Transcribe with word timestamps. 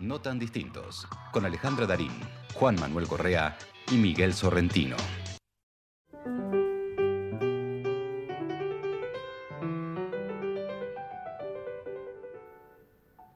No 0.00 0.20
tan 0.20 0.38
distintos, 0.38 1.08
con 1.32 1.44
Alejandra 1.44 1.84
Darín, 1.84 2.12
Juan 2.54 2.78
Manuel 2.78 3.08
Correa 3.08 3.58
y 3.90 3.96
Miguel 3.96 4.32
Sorrentino. 4.32 4.94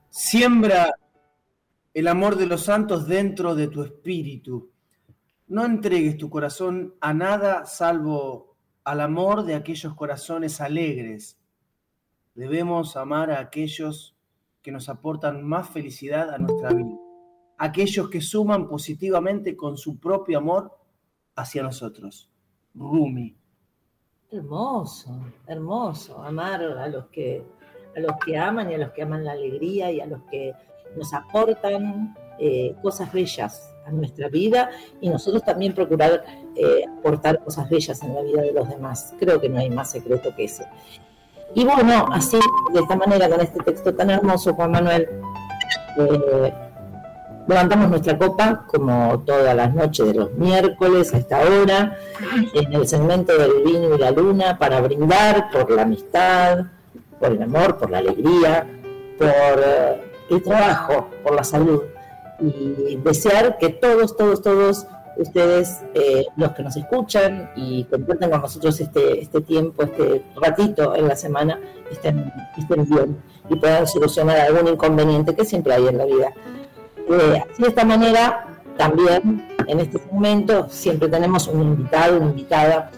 Siembra 0.09 0.95
el 1.93 2.07
amor 2.07 2.37
de 2.37 2.47
los 2.47 2.63
santos 2.63 3.09
dentro 3.09 3.57
de 3.57 3.67
tu 3.67 3.83
espíritu. 3.83 4.71
No 5.49 5.65
entregues 5.65 6.17
tu 6.17 6.31
corazón 6.31 6.95
a 7.01 7.13
nada 7.13 7.67
salvo 7.67 8.57
al 8.85 9.01
amor 9.01 9.45
de 9.45 9.57
aquellos 9.57 9.97
corazones 9.97 10.61
alegres. 10.61 11.41
Debemos 12.37 12.97
amar 12.97 13.33
a 13.33 13.41
aquellos 13.41 14.12
que 14.63 14.73
nos 14.73 14.89
aportan 14.89 15.43
más 15.43 15.69
felicidad 15.69 16.31
a 16.31 16.39
nuestra 16.39 16.73
vida, 16.73 16.97
aquellos 17.59 18.09
que 18.09 18.21
suman 18.21 18.69
positivamente 18.69 19.57
con 19.57 19.77
su 19.77 19.99
propio 19.99 20.39
amor 20.39 20.77
hacia 21.35 21.63
nosotros. 21.63 22.31
Rumi. 22.75 23.37
Hermoso, 24.31 25.11
hermoso, 25.47 26.23
amar 26.23 26.63
a 26.63 26.89
los 26.89 27.07
que 27.09 27.45
a 27.95 28.01
los 28.01 28.13
que 28.25 28.39
aman 28.39 28.71
y 28.71 28.75
a 28.75 28.79
los 28.79 28.91
que 28.93 29.03
aman 29.03 29.25
la 29.25 29.33
alegría 29.33 29.93
y 29.93 30.01
a 30.01 30.07
los 30.07 30.23
que 30.31 30.55
nos 30.97 31.13
aportan 31.13 32.15
eh, 32.39 32.75
cosas 32.81 33.13
bellas 33.13 33.75
a 33.85 33.91
nuestra 33.91 34.29
vida 34.29 34.71
y 35.01 35.11
nosotros 35.11 35.43
también 35.45 35.75
procurar 35.75 36.25
eh, 36.57 36.85
aportar 36.99 37.43
cosas 37.45 37.69
bellas 37.69 38.03
en 38.03 38.15
la 38.15 38.23
vida 38.23 38.43
de 38.43 38.53
los 38.53 38.69
demás. 38.69 39.15
Creo 39.19 39.41
que 39.41 39.49
no 39.49 39.59
hay 39.59 39.71
más 39.71 39.91
secreto 39.91 40.35
que 40.35 40.45
ese. 40.45 40.67
Y 41.55 41.65
bueno, 41.65 42.07
así, 42.11 42.39
de 42.73 42.81
esta 42.81 42.97
manera, 42.97 43.29
con 43.29 43.41
este 43.41 43.61
texto 43.61 43.95
tan 43.95 44.11
hermoso, 44.11 44.55
Juan 44.55 44.71
Manuel, 44.71 45.09
eh, 45.99 46.55
levantamos 47.47 47.91
nuestra 47.91 48.17
copa 48.17 48.65
como 48.67 49.23
todas 49.27 49.55
las 49.55 49.75
noches 49.75 50.07
de 50.07 50.15
los 50.15 50.33
miércoles 50.33 51.13
a 51.13 51.19
esta 51.19 51.41
hora, 51.41 51.99
en 52.55 52.73
el 52.73 52.89
segmento 52.89 53.37
del 53.37 53.63
vino 53.65 53.95
y 53.95 53.99
la 53.99 54.11
luna, 54.11 54.59
para 54.59 54.81
brindar 54.81 55.51
por 55.51 55.71
la 55.71 55.83
amistad, 55.83 56.65
por 57.21 57.33
el 57.33 57.43
amor, 57.43 57.77
por 57.77 57.91
la 57.91 57.99
alegría, 57.99 58.67
por 59.19 59.29
eh, 59.29 60.01
el 60.31 60.43
trabajo, 60.43 61.09
por 61.23 61.35
la 61.35 61.45
salud. 61.45 61.83
Y 62.41 62.97
desear 62.97 63.59
que 63.59 63.69
todos, 63.69 64.17
todos, 64.17 64.43
todos 64.43 64.87
ustedes, 65.17 65.83
eh, 65.95 66.25
los 66.37 66.53
que 66.53 66.63
nos 66.63 66.77
escuchan 66.77 67.51
y 67.57 67.85
comparten 67.85 68.31
con 68.31 68.43
nosotros 68.43 68.81
este, 68.81 69.21
este 69.21 69.41
tiempo, 69.41 69.83
este 69.83 70.23
ratito 70.41 70.95
en 70.95 71.09
la 71.09 71.17
semana, 71.17 71.59
estén, 71.91 72.33
estén 72.57 72.89
bien 72.89 73.23
y 73.49 73.57
puedan 73.57 73.87
solucionar 73.87 74.39
algún 74.41 74.69
inconveniente 74.69 75.35
que 75.35 75.45
siempre 75.45 75.75
hay 75.75 75.87
en 75.89 75.99
la 75.99 76.05
vida. 76.05 76.33
Eh, 77.11 77.43
así 77.51 77.63
de 77.63 77.69
esta 77.69 77.85
manera, 77.85 78.47
también 78.77 79.47
en 79.67 79.81
este 79.81 80.01
momento 80.11 80.67
siempre 80.69 81.09
tenemos 81.09 81.49
un 81.49 81.63
invitado, 81.63 82.17
una 82.19 82.31
invitada, 82.31 82.91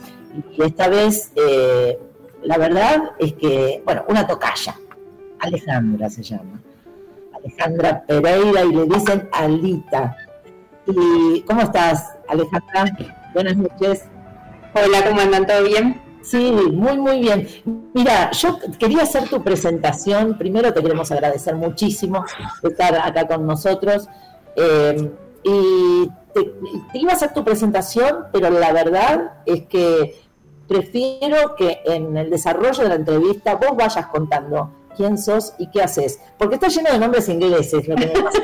y 0.53 0.63
esta 0.63 0.89
vez 0.89 1.33
eh, 1.37 1.99
la 2.43 2.59
verdad 2.59 3.13
es 3.19 3.33
que, 3.35 3.83
bueno, 3.85 4.05
una 4.09 4.27
tocaya, 4.27 4.77
Alejandra 5.39 6.11
se 6.11 6.23
llama, 6.23 6.61
Alejandra 7.33 8.05
Pereira 8.07 8.65
y 8.65 8.73
le 8.73 8.85
dicen 8.85 9.29
Alita. 9.33 10.17
¿Y 10.87 11.41
cómo 11.43 11.63
estás, 11.63 12.13
Alejandra? 12.29 12.97
Buenas 13.33 13.57
noches. 13.57 14.05
Hola, 14.75 15.09
¿cómo 15.09 15.21
andan? 15.21 15.47
¿Todo 15.47 15.65
bien? 15.65 16.01
Sí, 16.23 16.53
muy, 16.73 16.99
muy 16.99 17.21
bien. 17.21 17.49
Mira, 17.95 18.31
yo 18.33 18.59
quería 18.79 19.03
hacer 19.03 19.29
tu 19.29 19.43
presentación. 19.43 20.37
Primero 20.37 20.73
te 20.75 20.83
queremos 20.83 21.11
agradecer 21.11 21.55
muchísimo 21.55 22.25
estar 22.63 22.97
acá 22.97 23.27
con 23.27 23.47
nosotros. 23.47 24.09
Eh, 24.57 25.11
y 25.43 26.11
te, 26.33 26.53
iba 26.95 27.13
a 27.13 27.15
hacer 27.15 27.33
tu 27.33 27.45
presentación, 27.45 28.27
pero 28.33 28.51
la 28.51 28.73
verdad 28.73 29.33
es 29.47 29.67
que 29.67 30.23
prefiero 30.69 31.55
que 31.57 31.81
en 31.85 32.17
el 32.17 32.31
desarrollo 32.31 32.83
de 32.83 32.89
la 32.89 32.95
entrevista 32.97 33.55
vos 33.55 33.77
vayas 33.77 34.07
contando 34.07 34.71
quién 34.97 35.19
sos 35.19 35.55
y 35.59 35.71
qué 35.71 35.83
haces, 35.83 36.21
porque 36.39 36.55
está 36.55 36.69
lleno 36.69 36.91
de 36.91 36.99
nombres 36.99 37.29
ingleses 37.29 37.87
lo 37.87 37.97
que 37.97 38.07
me 38.07 38.21
pasa. 38.21 38.39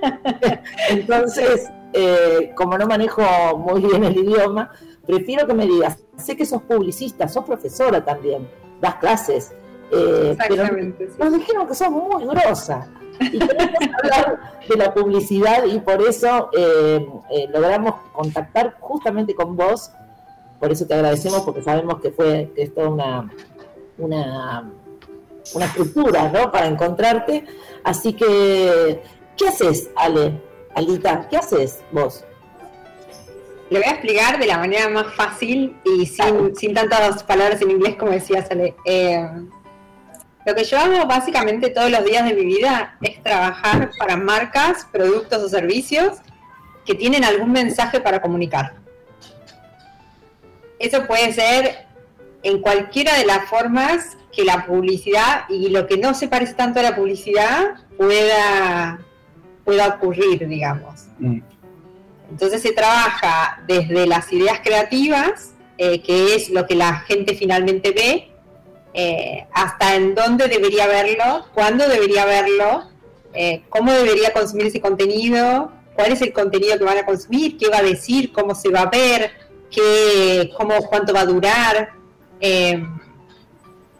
Entonces, 0.88 1.68
eh, 1.92 2.52
como 2.54 2.78
no 2.78 2.86
manejo 2.86 3.22
muy 3.58 3.80
bien 3.80 4.04
el 4.04 4.16
idioma, 4.16 4.70
prefiero 5.06 5.46
que 5.46 5.54
me 5.54 5.66
digas, 5.66 5.98
sé 6.16 6.36
que 6.36 6.46
sos 6.46 6.62
publicista, 6.62 7.28
sos 7.28 7.44
profesora 7.44 8.04
también, 8.04 8.48
das 8.80 8.96
clases, 8.96 9.52
eh, 9.90 10.36
pero 10.48 10.64
nos 11.18 11.32
dijeron 11.32 11.66
que 11.66 11.74
sos 11.74 11.90
muy 11.90 12.24
grosa. 12.24 12.88
Y 13.20 13.38
queremos 13.38 13.80
hablar 14.02 14.40
de 14.68 14.76
la 14.76 14.94
publicidad 14.94 15.64
y 15.64 15.78
por 15.80 16.00
eso 16.02 16.48
eh, 16.56 17.06
logramos 17.52 17.96
contactar 18.12 18.76
justamente 18.80 19.34
con 19.34 19.56
vos, 19.56 19.90
por 20.60 20.70
eso 20.70 20.86
te 20.86 20.94
agradecemos 20.94 21.40
porque 21.40 21.62
sabemos 21.62 22.00
que 22.00 22.10
fue 22.10 22.52
que 22.54 22.62
es 22.62 22.74
toda 22.74 22.88
una, 22.88 23.30
una, 23.98 24.70
una 25.54 25.64
estructura 25.64 26.28
¿no? 26.28 26.52
para 26.52 26.66
encontrarte. 26.66 27.44
Así 27.82 28.12
que, 28.12 29.02
¿qué 29.36 29.48
haces, 29.48 29.90
Ale? 29.96 30.49
Alita, 30.74 31.26
¿qué 31.28 31.36
haces 31.36 31.82
vos? 31.90 32.24
Le 33.70 33.78
voy 33.78 33.88
a 33.88 33.92
explicar 33.92 34.38
de 34.38 34.46
la 34.46 34.58
manera 34.58 34.88
más 34.88 35.14
fácil 35.14 35.76
y 35.84 36.06
sin, 36.06 36.74
tantas 36.74 37.22
palabras 37.22 37.62
en 37.62 37.70
inglés 37.70 37.96
como 37.96 38.12
decía 38.12 38.44
Ale. 38.50 38.74
Eh, 38.84 39.28
lo 40.46 40.54
que 40.54 40.64
yo 40.64 40.78
hago 40.78 41.06
básicamente 41.06 41.70
todos 41.70 41.90
los 41.90 42.04
días 42.04 42.24
de 42.24 42.34
mi 42.34 42.44
vida 42.44 42.96
es 43.02 43.22
trabajar 43.22 43.90
para 43.98 44.16
marcas, 44.16 44.86
productos 44.90 45.42
o 45.42 45.48
servicios 45.48 46.18
que 46.84 46.94
tienen 46.94 47.24
algún 47.24 47.52
mensaje 47.52 48.00
para 48.00 48.20
comunicar. 48.20 48.74
Eso 50.78 51.06
puede 51.06 51.32
ser 51.32 51.86
en 52.42 52.60
cualquiera 52.62 53.16
de 53.18 53.26
las 53.26 53.48
formas 53.48 54.16
que 54.32 54.44
la 54.44 54.66
publicidad 54.66 55.44
y 55.48 55.68
lo 55.68 55.86
que 55.86 55.98
no 55.98 56.14
se 56.14 56.26
parece 56.26 56.54
tanto 56.54 56.80
a 56.80 56.82
la 56.82 56.96
publicidad 56.96 57.74
pueda 57.98 58.98
pueda 59.70 59.86
ocurrir, 59.86 60.48
digamos. 60.48 61.06
Mm. 61.20 61.38
Entonces 62.28 62.60
se 62.60 62.72
trabaja 62.72 63.62
desde 63.68 64.04
las 64.04 64.32
ideas 64.32 64.58
creativas, 64.64 65.52
eh, 65.78 66.02
que 66.02 66.34
es 66.34 66.50
lo 66.50 66.66
que 66.66 66.74
la 66.74 66.94
gente 67.00 67.36
finalmente 67.36 67.92
ve, 67.92 68.32
eh, 68.94 69.46
hasta 69.52 69.94
en 69.94 70.16
dónde 70.16 70.48
debería 70.48 70.88
verlo, 70.88 71.46
cuándo 71.54 71.88
debería 71.88 72.24
verlo, 72.24 72.90
eh, 73.32 73.62
cómo 73.68 73.92
debería 73.92 74.32
consumir 74.32 74.66
ese 74.66 74.80
contenido, 74.80 75.70
cuál 75.94 76.10
es 76.10 76.20
el 76.20 76.32
contenido 76.32 76.76
que 76.76 76.84
van 76.84 76.98
a 76.98 77.06
consumir, 77.06 77.56
qué 77.56 77.68
va 77.68 77.78
a 77.78 77.82
decir, 77.82 78.32
cómo 78.32 78.56
se 78.56 78.70
va 78.70 78.80
a 78.80 78.90
ver, 78.90 79.30
qué, 79.70 80.50
cómo, 80.56 80.74
cuánto 80.88 81.12
va 81.12 81.20
a 81.20 81.26
durar. 81.26 81.90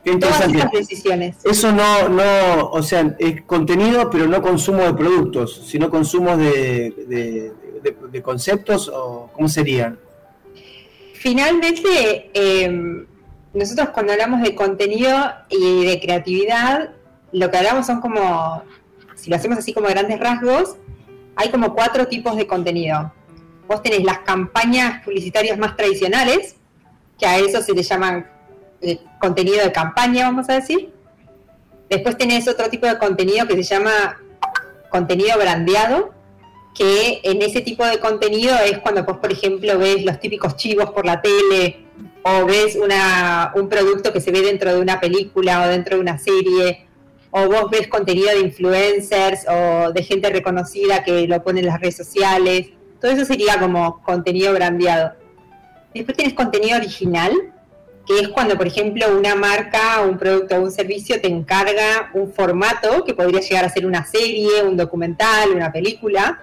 Qué 0.04 0.12
interesante. 0.12 0.66
decisiones. 0.72 1.36
Eso 1.44 1.72
no, 1.72 2.08
no, 2.08 2.70
o 2.70 2.82
sea, 2.82 3.14
es 3.18 3.42
contenido, 3.42 4.08
pero 4.10 4.26
no 4.26 4.40
consumo 4.40 4.82
de 4.82 4.94
productos, 4.94 5.62
sino 5.66 5.90
consumo 5.90 6.36
de, 6.36 7.52
de, 8.12 8.22
conceptos 8.22 8.90
o 8.92 9.30
cómo 9.32 9.48
serían. 9.48 9.98
Finalmente, 11.14 12.30
em, 12.32 13.06
nosotros 13.52 13.90
cuando 13.90 14.12
hablamos 14.12 14.42
de 14.42 14.54
contenido 14.54 15.16
y 15.50 15.84
de 15.84 16.00
creatividad, 16.00 16.90
lo 17.32 17.50
que 17.50 17.56
hablamos 17.58 17.86
son 17.86 18.00
como, 18.00 18.62
si 19.16 19.28
lo 19.28 19.36
hacemos 19.36 19.58
así 19.58 19.74
como 19.74 19.88
grandes 19.88 20.18
rasgos, 20.18 20.76
hay 21.36 21.50
como 21.50 21.74
cuatro 21.74 22.06
tipos 22.08 22.36
de 22.36 22.46
contenido. 22.46 23.12
Vos 23.68 23.82
tenés 23.82 24.02
las 24.02 24.20
campañas 24.20 25.04
publicitarias 25.04 25.58
más 25.58 25.76
tradicionales, 25.76 26.56
que 27.18 27.26
a 27.26 27.38
eso 27.38 27.62
se 27.62 27.72
le 27.74 27.82
llaman 27.82 28.26
contenido 29.18 29.62
de 29.64 29.72
campaña, 29.72 30.24
vamos 30.24 30.48
a 30.48 30.54
decir. 30.54 30.92
Después 31.88 32.16
tenés 32.16 32.46
otro 32.48 32.68
tipo 32.70 32.86
de 32.86 32.98
contenido 32.98 33.46
que 33.46 33.56
se 33.56 33.62
llama 33.62 34.16
contenido 34.88 35.36
brandeado, 35.38 36.12
que 36.74 37.20
en 37.24 37.42
ese 37.42 37.60
tipo 37.60 37.84
de 37.84 37.98
contenido 37.98 38.54
es 38.64 38.78
cuando 38.78 39.04
vos, 39.04 39.18
por 39.18 39.32
ejemplo, 39.32 39.78
ves 39.78 40.04
los 40.04 40.20
típicos 40.20 40.56
chivos 40.56 40.90
por 40.90 41.04
la 41.04 41.20
tele 41.20 41.84
o 42.22 42.44
ves 42.46 42.76
una, 42.76 43.52
un 43.54 43.68
producto 43.68 44.12
que 44.12 44.20
se 44.20 44.30
ve 44.30 44.42
dentro 44.42 44.72
de 44.72 44.80
una 44.80 45.00
película 45.00 45.62
o 45.62 45.68
dentro 45.68 45.96
de 45.96 46.02
una 46.02 46.18
serie, 46.18 46.86
o 47.30 47.46
vos 47.46 47.70
ves 47.70 47.88
contenido 47.88 48.28
de 48.30 48.40
influencers 48.40 49.46
o 49.48 49.92
de 49.92 50.02
gente 50.02 50.30
reconocida 50.30 51.02
que 51.02 51.26
lo 51.26 51.42
pone 51.42 51.60
en 51.60 51.66
las 51.66 51.80
redes 51.80 51.96
sociales. 51.96 52.68
Todo 53.00 53.12
eso 53.12 53.24
sería 53.24 53.58
como 53.58 54.02
contenido 54.02 54.52
brandeado. 54.52 55.14
Después 55.94 56.16
tienes 56.16 56.34
contenido 56.34 56.76
original, 56.76 57.32
que 58.10 58.18
es 58.18 58.28
cuando, 58.30 58.56
por 58.56 58.66
ejemplo, 58.66 59.06
una 59.16 59.36
marca, 59.36 60.00
un 60.00 60.18
producto 60.18 60.56
o 60.56 60.62
un 60.62 60.72
servicio 60.72 61.20
te 61.20 61.28
encarga 61.28 62.10
un 62.12 62.32
formato 62.32 63.04
que 63.04 63.14
podría 63.14 63.38
llegar 63.38 63.64
a 63.64 63.68
ser 63.68 63.86
una 63.86 64.04
serie, 64.04 64.64
un 64.64 64.76
documental, 64.76 65.50
una 65.54 65.70
película, 65.70 66.42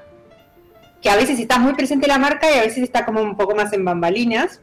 que 1.02 1.10
a 1.10 1.18
veces 1.18 1.38
está 1.42 1.60
muy 1.60 1.74
presente 1.74 2.08
la 2.08 2.18
marca 2.18 2.50
y 2.50 2.58
a 2.58 2.62
veces 2.62 2.84
está 2.84 3.06
como 3.06 3.22
un 3.22 3.36
poco 3.36 3.54
más 3.54 3.74
en 3.74 3.84
bambalinas. 3.84 4.62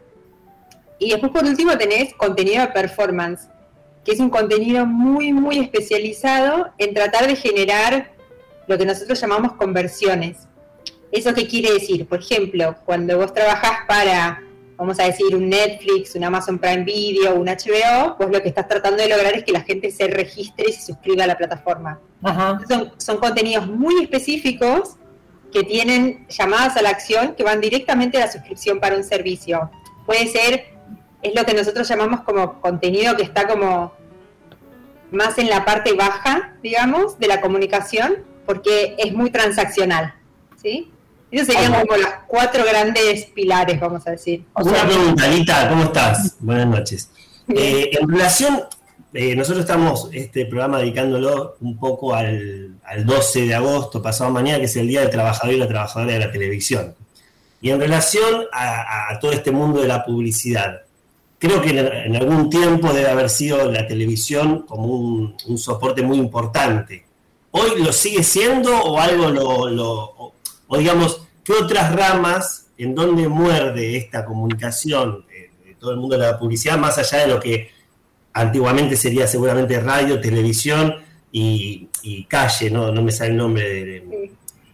Y 0.98 1.10
después, 1.10 1.30
por 1.30 1.44
último, 1.44 1.76
tenés 1.76 2.14
contenido 2.14 2.62
de 2.62 2.68
performance, 2.68 3.48
que 4.02 4.12
es 4.12 4.18
un 4.18 4.30
contenido 4.30 4.86
muy, 4.86 5.30
muy 5.30 5.58
especializado 5.58 6.70
en 6.78 6.94
tratar 6.94 7.26
de 7.26 7.36
generar 7.36 8.12
lo 8.66 8.78
que 8.78 8.86
nosotros 8.86 9.20
llamamos 9.20 9.52
conversiones. 9.56 10.48
¿Eso 11.12 11.34
qué 11.34 11.46
quiere 11.46 11.70
decir? 11.74 12.08
Por 12.08 12.20
ejemplo, 12.20 12.76
cuando 12.86 13.18
vos 13.18 13.34
trabajás 13.34 13.80
para, 13.86 14.40
vamos 14.76 14.98
a 14.98 15.04
decir, 15.04 15.34
un 15.34 15.48
Netflix, 15.48 16.14
un 16.14 16.24
Amazon 16.24 16.58
Prime 16.58 16.84
Video, 16.84 17.34
un 17.34 17.46
HBO, 17.46 18.16
vos 18.18 18.30
lo 18.30 18.42
que 18.42 18.48
estás 18.48 18.68
tratando 18.68 19.02
de 19.02 19.08
lograr 19.08 19.34
es 19.34 19.44
que 19.44 19.52
la 19.52 19.62
gente 19.62 19.90
se 19.90 20.06
registre 20.08 20.66
y 20.68 20.72
se 20.72 20.82
suscriba 20.82 21.24
a 21.24 21.26
la 21.26 21.36
plataforma. 21.36 22.00
Son, 22.68 22.92
son 22.96 23.18
contenidos 23.18 23.66
muy 23.66 24.02
específicos 24.02 24.96
que 25.52 25.62
tienen 25.62 26.26
llamadas 26.28 26.76
a 26.76 26.82
la 26.82 26.90
acción 26.90 27.34
que 27.34 27.44
van 27.44 27.60
directamente 27.60 28.16
a 28.18 28.26
la 28.26 28.32
suscripción 28.32 28.80
para 28.80 28.96
un 28.96 29.04
servicio. 29.04 29.70
Puede 30.06 30.26
ser, 30.26 30.74
es 31.22 31.34
lo 31.34 31.44
que 31.44 31.54
nosotros 31.54 31.88
llamamos 31.88 32.22
como 32.22 32.60
contenido 32.60 33.16
que 33.16 33.22
está 33.22 33.46
como 33.46 33.92
más 35.12 35.38
en 35.38 35.48
la 35.48 35.64
parte 35.64 35.92
baja, 35.92 36.54
digamos, 36.62 37.18
de 37.18 37.28
la 37.28 37.40
comunicación, 37.40 38.24
porque 38.46 38.96
es 38.98 39.12
muy 39.12 39.30
transaccional. 39.30 40.14
¿sí? 40.60 40.90
Esos 41.34 41.48
serían 41.48 41.72
como 41.72 41.96
los 41.96 42.08
cuatro 42.28 42.64
grandes 42.64 43.26
pilares, 43.26 43.80
vamos 43.80 44.06
a 44.06 44.12
decir. 44.12 44.44
Una 44.54 44.86
pregunta, 44.86 45.24
Anita, 45.24 45.68
¿cómo 45.68 45.82
estás? 45.82 46.36
Buenas 46.38 46.68
noches. 46.68 47.10
Eh, 47.48 47.90
en 47.92 48.08
relación, 48.08 48.62
eh, 49.12 49.34
nosotros 49.34 49.64
estamos 49.64 50.08
este 50.12 50.46
programa 50.46 50.78
dedicándolo 50.78 51.56
un 51.60 51.76
poco 51.76 52.14
al, 52.14 52.78
12 53.04 53.46
de 53.46 53.54
agosto, 53.54 54.00
pasado 54.00 54.30
mañana, 54.30 54.60
que 54.60 54.66
es 54.66 54.76
el 54.76 54.86
Día 54.86 55.00
del 55.00 55.10
Trabajador 55.10 55.56
y 55.56 55.58
la 55.58 55.66
Trabajadora 55.66 56.12
de 56.12 56.20
la 56.20 56.30
Televisión. 56.30 56.94
Y 57.60 57.70
en 57.70 57.80
relación 57.80 58.44
a, 58.52 59.18
todo 59.20 59.32
este 59.32 59.50
mundo 59.50 59.82
de 59.82 59.88
la 59.88 60.04
publicidad, 60.04 60.82
creo 61.40 61.60
que 61.60 61.70
en, 61.70 62.14
algún 62.14 62.48
tiempo 62.48 62.92
debe 62.92 63.10
haber 63.10 63.28
sido 63.28 63.68
la 63.72 63.88
televisión 63.88 64.66
como 64.68 64.86
un, 64.86 65.58
soporte 65.58 66.00
muy 66.00 66.16
importante. 66.16 67.04
¿Hoy 67.50 67.82
lo 67.82 67.92
sigue 67.92 68.22
siendo 68.22 68.70
o 68.84 69.00
algo 69.00 69.30
lo, 69.30 70.33
o 70.66 70.78
digamos, 70.78 71.26
¿qué 71.44 71.52
otras 71.52 71.94
ramas 71.94 72.70
en 72.76 72.94
donde 72.94 73.28
muerde 73.28 73.96
esta 73.96 74.24
comunicación 74.24 75.24
de, 75.28 75.74
todo 75.74 75.92
el 75.92 75.98
mundo 75.98 76.16
de 76.16 76.26
la 76.26 76.38
publicidad, 76.38 76.78
más 76.78 76.96
allá 76.98 77.26
de 77.26 77.28
lo 77.28 77.40
que 77.40 77.70
antiguamente 78.32 78.96
sería 78.96 79.26
seguramente 79.26 79.78
radio, 79.80 80.20
televisión 80.20 80.96
y, 81.30 81.88
calle, 82.28 82.70
¿no? 82.70 82.90
no 82.90 83.02
me 83.02 83.12
sale 83.12 83.30
el 83.30 83.36
nombre 83.36 83.84
de... 83.84 84.30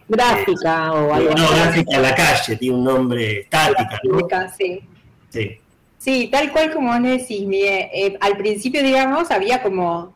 gráfica 0.07 0.93
o 0.93 1.13
algo 1.13 1.33
No, 1.33 1.49
gráfica 1.49 1.95
en 1.95 2.01
la 2.01 2.15
calle, 2.15 2.55
tiene 2.55 2.75
un 2.75 2.83
nombre 2.83 3.41
estática, 3.41 3.99
¿no? 4.03 4.19
Sí. 4.57 4.81
sí. 5.29 5.61
Sí, 5.97 6.29
tal 6.31 6.51
cual 6.51 6.73
como 6.73 6.91
vos 6.91 7.03
decís, 7.03 7.47
eh, 7.51 8.17
al 8.19 8.35
principio, 8.35 8.81
digamos, 8.81 9.29
había 9.29 9.61
como 9.61 10.15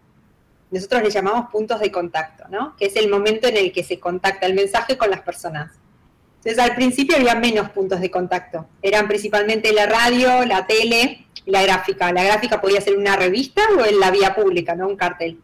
nosotros 0.72 1.04
le 1.04 1.10
llamamos 1.10 1.50
puntos 1.52 1.80
de 1.80 1.92
contacto, 1.92 2.46
¿no? 2.50 2.76
Que 2.78 2.86
es 2.86 2.96
el 2.96 3.10
momento 3.10 3.48
en 3.48 3.58
el 3.58 3.72
que 3.72 3.84
se 3.84 4.00
contacta 4.00 4.46
el 4.46 4.54
mensaje 4.54 4.98
con 4.98 5.10
las 5.10 5.22
personas. 5.22 5.72
Entonces, 6.38 6.60
al 6.60 6.76
principio 6.76 7.16
había 7.18 7.36
menos 7.36 7.70
puntos 7.72 8.02
de 8.02 8.12
contacto. 8.12 8.68
Eran 8.82 9.08
principalmente 9.08 9.74
la 9.74 9.86
radio, 9.86 10.46
la 10.46 10.68
tele 10.68 11.26
la 11.46 11.62
gráfica. 11.62 12.12
La 12.12 12.24
gráfica 12.24 12.62
podía 12.62 12.82
ser 12.82 12.98
una 12.98 13.16
revista 13.16 13.62
o 13.78 13.86
en 13.86 14.00
la 14.00 14.12
vía 14.12 14.36
pública, 14.36 14.76
¿no? 14.76 14.88
Un 14.88 14.96
cartel. 14.96 15.40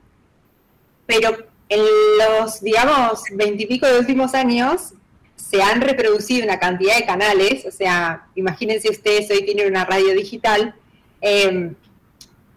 Pero 1.05 1.37
en 1.69 1.81
los, 2.17 2.61
digamos, 2.61 3.23
veintipico 3.33 3.87
de 3.87 3.99
últimos 3.99 4.33
años, 4.33 4.93
se 5.35 5.61
han 5.61 5.81
reproducido 5.81 6.45
una 6.45 6.59
cantidad 6.59 6.97
de 6.97 7.05
canales, 7.05 7.65
o 7.65 7.71
sea, 7.71 8.27
imagínense 8.35 8.89
ustedes, 8.89 9.29
hoy 9.31 9.43
tienen 9.43 9.67
una 9.67 9.85
radio 9.85 10.13
digital, 10.13 10.75
eh, 11.19 11.73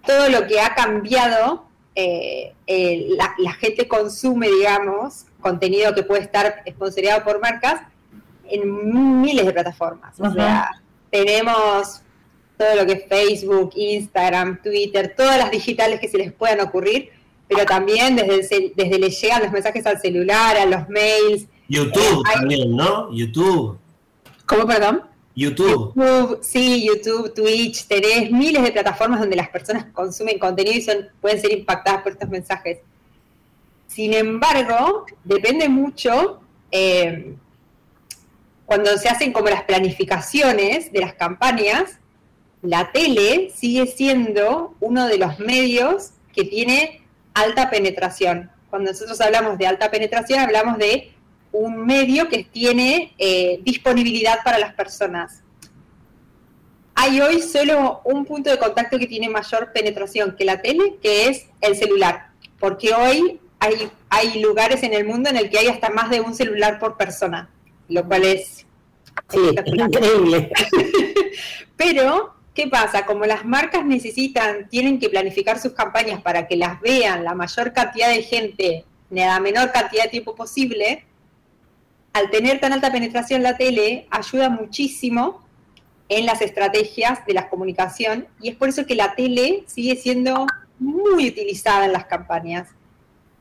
todo 0.07 0.29
lo 0.29 0.47
que 0.47 0.61
ha 0.61 0.75
cambiado 0.75 1.67
eh, 1.95 2.55
eh, 2.67 3.09
la, 3.39 3.53
gente 3.53 3.87
consume, 3.87 4.49
digamos, 4.49 5.27
contenido 5.41 5.95
que 5.95 6.03
puede 6.03 6.23
estar 6.23 6.63
sponsoreado 6.69 7.23
por 7.23 7.41
marcas 7.41 7.83
en 8.49 9.21
miles 9.21 9.47
de 9.47 9.53
plataformas. 9.53 10.19
O 10.19 10.33
sea, 10.33 10.71
tenemos 11.11 12.03
todo 12.57 12.75
lo 12.77 12.87
que 12.87 12.93
es 12.93 13.09
Facebook, 13.09 13.73
Instagram, 13.77 14.61
Twitter, 14.63 15.15
todas 15.17 15.39
las 15.39 15.51
digitales 15.51 16.01
que 16.01 16.09
se 16.09 16.19
les 16.19 16.33
puedan 16.33 16.61
ocurrir, 16.61 17.11
pero 17.49 17.65
también 17.65 18.17
desde, 18.17 18.73
desde 18.75 18.99
les 18.99 19.21
llegan 19.21 19.43
los 19.43 19.53
mensajes 19.53 19.87
al 19.87 20.01
celular, 20.01 20.57
a 20.57 20.67
los 20.67 20.89
mails. 20.89 21.47
YouTube 21.69 22.27
eh, 22.27 22.33
también, 22.35 22.77
¿no? 22.77 23.13
YouTube. 23.13 23.79
¿Cómo, 24.47 24.67
perdón? 24.67 25.14
YouTube. 25.35 26.39
sí, 26.43 26.87
YouTube, 26.87 27.35
Twitch, 27.35 27.87
tenés 27.87 28.31
miles 28.31 28.63
de 28.63 28.73
plataformas 28.73 29.21
donde 29.21 29.37
las 29.37 29.49
personas 29.49 29.87
consumen 29.93 30.39
contenido 30.39 30.77
y 30.77 30.83
son, 30.83 31.09
pueden 31.21 31.41
ser 31.41 31.53
impactadas 31.53 32.03
por 32.03 32.13
estos 32.13 32.29
mensajes. 32.29 32.79
Sin 33.89 34.15
embargo, 34.15 35.07
depende 35.25 35.69
mucho 35.69 36.41
eh, 36.71 37.35
cuando 38.67 38.97
se 38.99 39.09
hacen 39.09 39.33
como 39.33 39.49
las 39.49 39.63
planificaciones 39.65 40.93
de 40.93 41.01
las 41.01 41.15
campañas, 41.15 41.99
la 42.63 42.93
tele 42.93 43.51
sigue 43.55 43.87
siendo 43.87 44.75
uno 44.81 45.07
de 45.07 45.19
los 45.19 45.39
medios 45.39 46.11
que 46.33 46.45
tiene 46.45 47.03
alta 47.35 47.71
penetración. 47.71 48.51
Cuando 48.71 48.91
nosotros 48.91 49.21
hablamos 49.21 49.59
de 49.59 49.67
alta 49.67 49.91
penetración, 49.91 50.41
hablamos 50.41 50.79
de 50.79 51.14
un 51.55 51.87
medio 51.87 52.29
que 52.29 52.43
tiene 52.43 53.15
eh, 53.17 53.61
disponibilidad 53.63 54.43
para 54.45 54.59
las 54.59 54.75
personas. 54.75 55.41
Hay 56.97 57.21
hoy 57.21 57.41
solo 57.43 58.01
un 58.05 58.25
punto 58.25 58.51
de 58.51 58.59
contacto 58.59 58.99
que 58.99 59.07
tiene 59.07 59.29
mayor 59.29 59.73
penetración 59.73 60.35
que 60.37 60.45
la 60.45 60.61
tele, 60.61 60.97
que 61.01 61.29
es 61.29 61.47
el 61.61 61.77
celular, 61.77 62.31
porque 62.59 62.93
hoy 62.93 63.41
hay, 63.61 63.89
hay 64.11 64.41
lugares 64.41 64.83
en 64.83 64.95
el 64.95 65.05
mundo 65.05 65.31
en 65.31 65.37
el 65.37 65.49
que 65.49 65.61
hay 65.61 65.69
hasta 65.69 65.91
más 65.91 66.11
de 66.11 66.21
un 66.21 66.35
celular 66.35 66.81
por 66.81 66.97
persona, 66.97 67.49
lo 67.89 68.05
cual 68.05 68.25
es 68.25 68.67
increíble. 69.33 70.51
Pero, 71.77 72.35
¿qué 72.53 72.67
pasa? 72.67 73.07
Como 73.07 73.27
las 73.27 73.45
marcas 73.45 73.85
necesitan, 73.85 74.69
tienen 74.69 74.99
que 74.99 75.09
planificar 75.09 75.61
sus 75.61 75.73
campañas 75.73 76.21
para 76.21 76.49
que 76.49 76.57
las 76.57 76.81
vean 76.81 77.23
la 77.23 77.35
mayor 77.35 77.73
cantidad 77.73 78.09
de 78.09 78.23
gente 78.25 78.85
en 79.13 79.27
la 79.29 79.39
menor 79.39 79.71
cantidad 79.71 80.05
de 80.05 80.11
tiempo 80.11 80.35
posible, 80.35 81.05
al 82.15 82.31
tener 82.31 82.61
tan 82.61 82.73
alta 82.73 82.93
penetración 82.93 83.43
la 83.43 83.57
tele, 83.57 84.07
ayuda 84.09 84.49
muchísimo 84.49 85.43
en 86.09 86.27
las 86.27 86.41
estrategias 86.43 87.27
de 87.27 87.35
la 87.35 87.51
comunicación 87.51 88.29
y 88.41 88.51
es 88.51 88.57
por 88.57 88.69
eso 88.69 88.87
que 88.87 88.95
la 88.95 89.17
tele 89.17 89.65
sigue 89.67 89.97
siendo 89.97 90.47
muy 90.79 91.29
utilizada 91.29 91.87
en 91.87 91.93
las 91.93 92.07
campañas. 92.07 92.69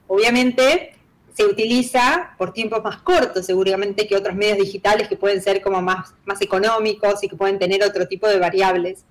Obviamente 0.07 0.95
se 1.35 1.45
utiliza 1.45 2.33
por 2.39 2.51
tiempos 2.51 2.83
más 2.83 2.97
cortos, 2.97 3.45
seguramente 3.45 4.07
que 4.07 4.15
otros 4.15 4.35
medios 4.35 4.57
digitales 4.57 5.07
que 5.07 5.17
pueden 5.17 5.41
ser 5.43 5.61
como 5.61 5.81
más, 5.83 6.15
más 6.25 6.41
económicos 6.41 7.23
y 7.23 7.27
que 7.27 7.35
pueden 7.35 7.59
tener 7.59 7.83
otro 7.83 8.07
tipo 8.07 8.27
de 8.27 8.39
variables. 8.39 9.05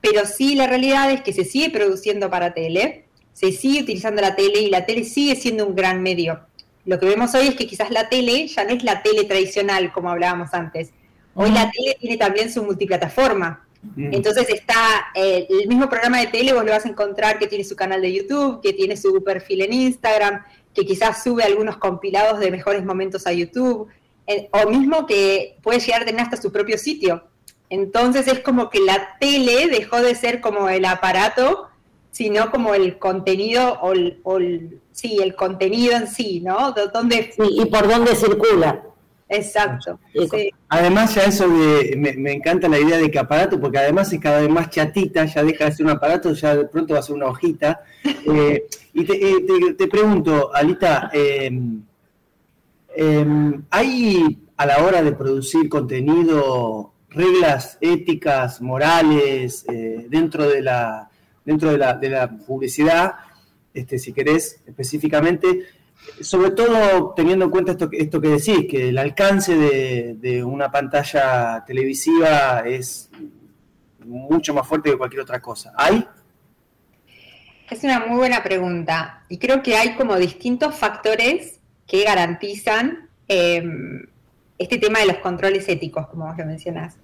Pero 0.00 0.26
sí 0.26 0.54
la 0.54 0.68
realidad 0.68 1.10
es 1.10 1.22
que 1.22 1.32
se 1.32 1.44
sigue 1.44 1.70
produciendo 1.70 2.30
para 2.30 2.54
tele, 2.54 3.06
se 3.32 3.50
sigue 3.50 3.82
utilizando 3.82 4.22
la 4.22 4.36
tele 4.36 4.60
y 4.60 4.70
la 4.70 4.86
tele 4.86 5.02
sigue 5.02 5.34
siendo 5.34 5.66
un 5.66 5.74
gran 5.74 6.02
medio. 6.02 6.40
Lo 6.84 6.98
que 6.98 7.06
vemos 7.06 7.34
hoy 7.34 7.48
es 7.48 7.54
que 7.54 7.66
quizás 7.66 7.90
la 7.90 8.08
tele 8.08 8.46
ya 8.48 8.64
no 8.64 8.70
es 8.70 8.82
la 8.82 9.02
tele 9.02 9.24
tradicional 9.24 9.92
como 9.92 10.10
hablábamos 10.10 10.52
antes. 10.52 10.90
Hoy 11.34 11.50
la 11.50 11.70
tele 11.70 11.96
tiene 12.00 12.16
también 12.16 12.52
su 12.52 12.62
multiplataforma. 12.62 13.66
Entonces 13.96 14.48
está 14.48 15.06
eh, 15.12 15.46
el 15.48 15.66
mismo 15.66 15.88
programa 15.88 16.20
de 16.20 16.28
tele, 16.28 16.52
vos 16.52 16.64
lo 16.64 16.70
vas 16.70 16.86
a 16.86 16.88
encontrar 16.88 17.40
que 17.40 17.48
tiene 17.48 17.64
su 17.64 17.74
canal 17.74 18.00
de 18.00 18.12
YouTube, 18.12 18.60
que 18.62 18.72
tiene 18.72 18.96
su 18.96 19.24
perfil 19.24 19.62
en 19.62 19.72
Instagram, 19.72 20.44
que 20.72 20.86
quizás 20.86 21.24
sube 21.24 21.42
algunos 21.42 21.78
compilados 21.78 22.38
de 22.38 22.52
mejores 22.52 22.84
momentos 22.84 23.26
a 23.26 23.32
YouTube, 23.32 23.88
eh, 24.28 24.48
o 24.52 24.68
mismo 24.68 25.04
que 25.04 25.56
puede 25.62 25.80
llegar 25.80 26.02
a 26.02 26.04
tener 26.04 26.20
hasta 26.20 26.40
su 26.40 26.52
propio 26.52 26.78
sitio. 26.78 27.24
Entonces 27.70 28.28
es 28.28 28.38
como 28.40 28.70
que 28.70 28.80
la 28.80 29.16
tele 29.18 29.66
dejó 29.66 30.00
de 30.00 30.14
ser 30.14 30.40
como 30.40 30.68
el 30.68 30.84
aparato, 30.84 31.68
sino 32.12 32.50
como 32.50 32.74
el 32.74 32.98
contenido 32.98 33.78
o 33.80 33.92
el, 34.38 34.80
sí, 34.92 35.18
el 35.20 35.34
contenido 35.34 35.96
en 35.96 36.06
sí, 36.06 36.40
¿no? 36.40 36.72
¿Dónde... 36.92 37.34
y 37.38 37.64
por 37.64 37.88
dónde 37.88 38.14
circula. 38.14 38.82
Exacto. 39.30 39.98
Además, 40.68 41.14
ya 41.14 41.22
eso 41.22 41.48
de, 41.48 41.94
me, 41.96 42.32
encanta 42.32 42.68
la 42.68 42.78
idea 42.78 42.98
de 42.98 43.10
que 43.10 43.18
aparato, 43.18 43.58
porque 43.58 43.78
además 43.78 44.12
es 44.12 44.20
cada 44.20 44.40
vez 44.40 44.50
más 44.50 44.68
chatita, 44.68 45.24
ya 45.24 45.42
deja 45.42 45.64
de 45.64 45.72
ser 45.72 45.86
un 45.86 45.92
aparato, 45.92 46.34
ya 46.34 46.54
de 46.54 46.66
pronto 46.66 46.92
va 46.92 47.00
a 47.00 47.02
ser 47.02 47.16
una 47.16 47.26
hojita. 47.26 47.80
Eh, 48.24 48.66
y 48.94 49.00
eh, 49.12 49.74
te, 49.76 49.88
pregunto, 49.88 50.54
Alita, 50.54 51.10
em, 51.12 51.82
em, 52.94 53.64
¿hay 53.70 54.38
a 54.56 54.66
la 54.66 54.84
hora 54.84 55.02
de 55.02 55.12
producir 55.12 55.68
contenido 55.68 56.92
reglas 57.08 57.78
éticas, 57.80 58.60
morales, 58.60 59.64
eh, 59.68 60.06
dentro 60.08 60.48
de 60.48 60.62
la 60.62 61.10
dentro 61.44 61.70
de 61.70 61.78
la, 61.78 61.94
de 61.94 62.08
la 62.08 62.28
publicidad? 62.28 63.14
este, 63.74 63.98
si 63.98 64.12
querés, 64.12 64.60
específicamente, 64.66 65.66
sobre 66.20 66.50
todo 66.50 67.12
teniendo 67.14 67.46
en 67.46 67.50
cuenta 67.50 67.72
esto, 67.72 67.88
esto 67.92 68.20
que 68.20 68.28
decís, 68.28 68.66
que 68.68 68.88
el 68.88 68.98
alcance 68.98 69.56
de, 69.56 70.44
una 70.44 70.70
pantalla 70.70 71.64
televisiva 71.66 72.64
es 72.66 73.10
mucho 74.04 74.52
más 74.52 74.66
fuerte 74.66 74.90
que 74.90 74.98
cualquier 74.98 75.22
otra 75.22 75.40
cosa. 75.40 75.72
¿Hay? 75.76 76.06
Es 77.70 77.84
una 77.84 78.00
muy 78.00 78.16
buena 78.16 78.42
pregunta 78.42 79.24
y 79.28 79.38
creo 79.38 79.62
que 79.62 79.76
hay 79.76 79.94
como 79.94 80.16
distintos 80.16 80.74
factores 80.74 81.60
que 81.86 82.04
garantizan 82.04 83.08
em, 83.28 84.06
este 84.58 84.78
tema 84.78 84.98
de 84.98 85.06
los 85.06 85.18
controles 85.18 85.68
éticos, 85.68 86.06
como 86.08 86.26
vos 86.26 86.36
lo 86.36 86.44
mencionás. 86.44 86.96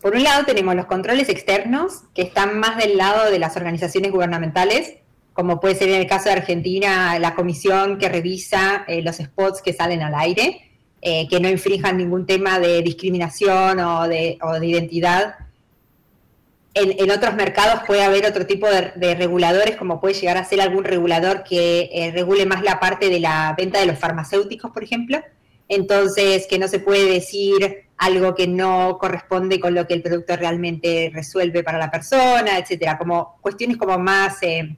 Por 0.00 0.14
un 0.14 0.22
lado 0.22 0.44
tenemos 0.44 0.74
los 0.74 0.86
controles 0.86 1.28
externos, 1.28 2.02
que 2.14 2.22
están 2.22 2.58
más 2.58 2.76
del 2.76 2.96
lado 2.96 3.30
de 3.30 3.38
las 3.38 3.56
organizaciones 3.56 4.12
gubernamentales, 4.12 4.98
como 5.32 5.60
puede 5.60 5.74
ser 5.74 5.90
en 5.90 6.00
el 6.00 6.06
caso 6.06 6.24
de 6.24 6.32
Argentina 6.32 7.18
la 7.18 7.34
comisión 7.34 7.98
que 7.98 8.08
revisa 8.08 8.84
eh, 8.88 9.02
los 9.02 9.16
spots 9.16 9.62
que 9.62 9.72
salen 9.72 10.02
al 10.02 10.14
aire, 10.14 10.68
eh, 11.00 11.28
que 11.28 11.38
no 11.38 11.48
infrinjan 11.48 11.96
ningún 11.96 12.26
tema 12.26 12.58
de 12.58 12.82
discriminación 12.82 13.78
o 13.80 14.08
de, 14.08 14.38
identidad. 14.62 15.36
En, 16.74 17.10
otros 17.10 17.34
mercados 17.34 17.82
puede 17.86 18.02
haber 18.02 18.26
otro 18.26 18.46
tipo 18.46 18.68
de, 18.68 19.14
reguladores, 19.14 19.76
como 19.76 20.00
puede 20.00 20.14
llegar 20.14 20.36
a 20.36 20.44
ser 20.44 20.60
algún 20.60 20.84
regulador 20.84 21.42
que 21.42 21.88
eh, 21.92 22.10
regule 22.12 22.46
más 22.46 22.62
la 22.62 22.78
parte 22.78 23.08
de 23.08 23.20
la 23.20 23.54
venta 23.56 23.80
de 23.80 23.86
los 23.86 23.98
farmacéuticos, 23.98 24.70
por 24.70 24.84
ejemplo. 24.84 25.20
Entonces, 25.68 26.46
que 26.48 26.58
no 26.58 26.68
se 26.68 26.78
puede 26.78 27.12
decir 27.12 27.87
algo 27.98 28.34
que 28.34 28.46
no 28.46 28.96
corresponde 28.98 29.58
con 29.58 29.74
lo 29.74 29.86
que 29.86 29.94
el 29.94 30.02
producto 30.02 30.36
realmente 30.36 31.10
resuelve 31.12 31.64
para 31.64 31.78
la 31.78 31.90
persona, 31.90 32.56
etcétera, 32.58 32.96
como 32.96 33.38
cuestiones 33.40 33.76
como 33.76 33.98
más, 33.98 34.40
eh, 34.42 34.76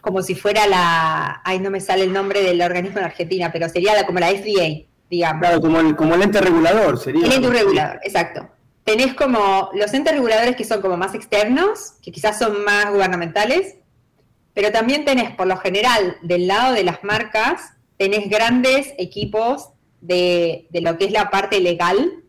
como 0.00 0.22
si 0.22 0.34
fuera 0.34 0.66
la, 0.66 1.40
ay, 1.44 1.60
no 1.60 1.70
me 1.70 1.80
sale 1.80 2.02
el 2.02 2.12
nombre 2.12 2.42
del 2.42 2.60
organismo 2.60 2.98
en 2.98 3.04
Argentina, 3.04 3.50
pero 3.52 3.68
sería 3.68 3.94
la, 3.94 4.04
como 4.04 4.18
la 4.18 4.28
FDA, 4.28 4.86
digamos. 5.08 5.40
Claro, 5.40 5.60
como 5.60 5.80
el, 5.80 5.94
como 5.94 6.14
el 6.16 6.22
ente 6.22 6.40
regulador 6.40 6.98
sería. 6.98 7.24
El 7.26 7.32
ente 7.32 7.48
regulador, 7.48 8.00
exacto. 8.02 8.48
Tenés 8.82 9.14
como 9.14 9.70
los 9.74 9.94
entes 9.94 10.12
reguladores 10.12 10.56
que 10.56 10.64
son 10.64 10.82
como 10.82 10.96
más 10.96 11.14
externos, 11.14 11.94
que 12.02 12.10
quizás 12.10 12.40
son 12.40 12.64
más 12.64 12.90
gubernamentales, 12.90 13.76
pero 14.52 14.72
también 14.72 15.04
tenés, 15.04 15.30
por 15.36 15.46
lo 15.46 15.56
general, 15.58 16.16
del 16.22 16.48
lado 16.48 16.74
de 16.74 16.82
las 16.82 17.04
marcas, 17.04 17.74
tenés 17.96 18.28
grandes 18.28 18.92
equipos 18.98 19.68
de, 20.00 20.66
de 20.70 20.80
lo 20.80 20.98
que 20.98 21.04
es 21.04 21.12
la 21.12 21.30
parte 21.30 21.60
legal, 21.60 22.21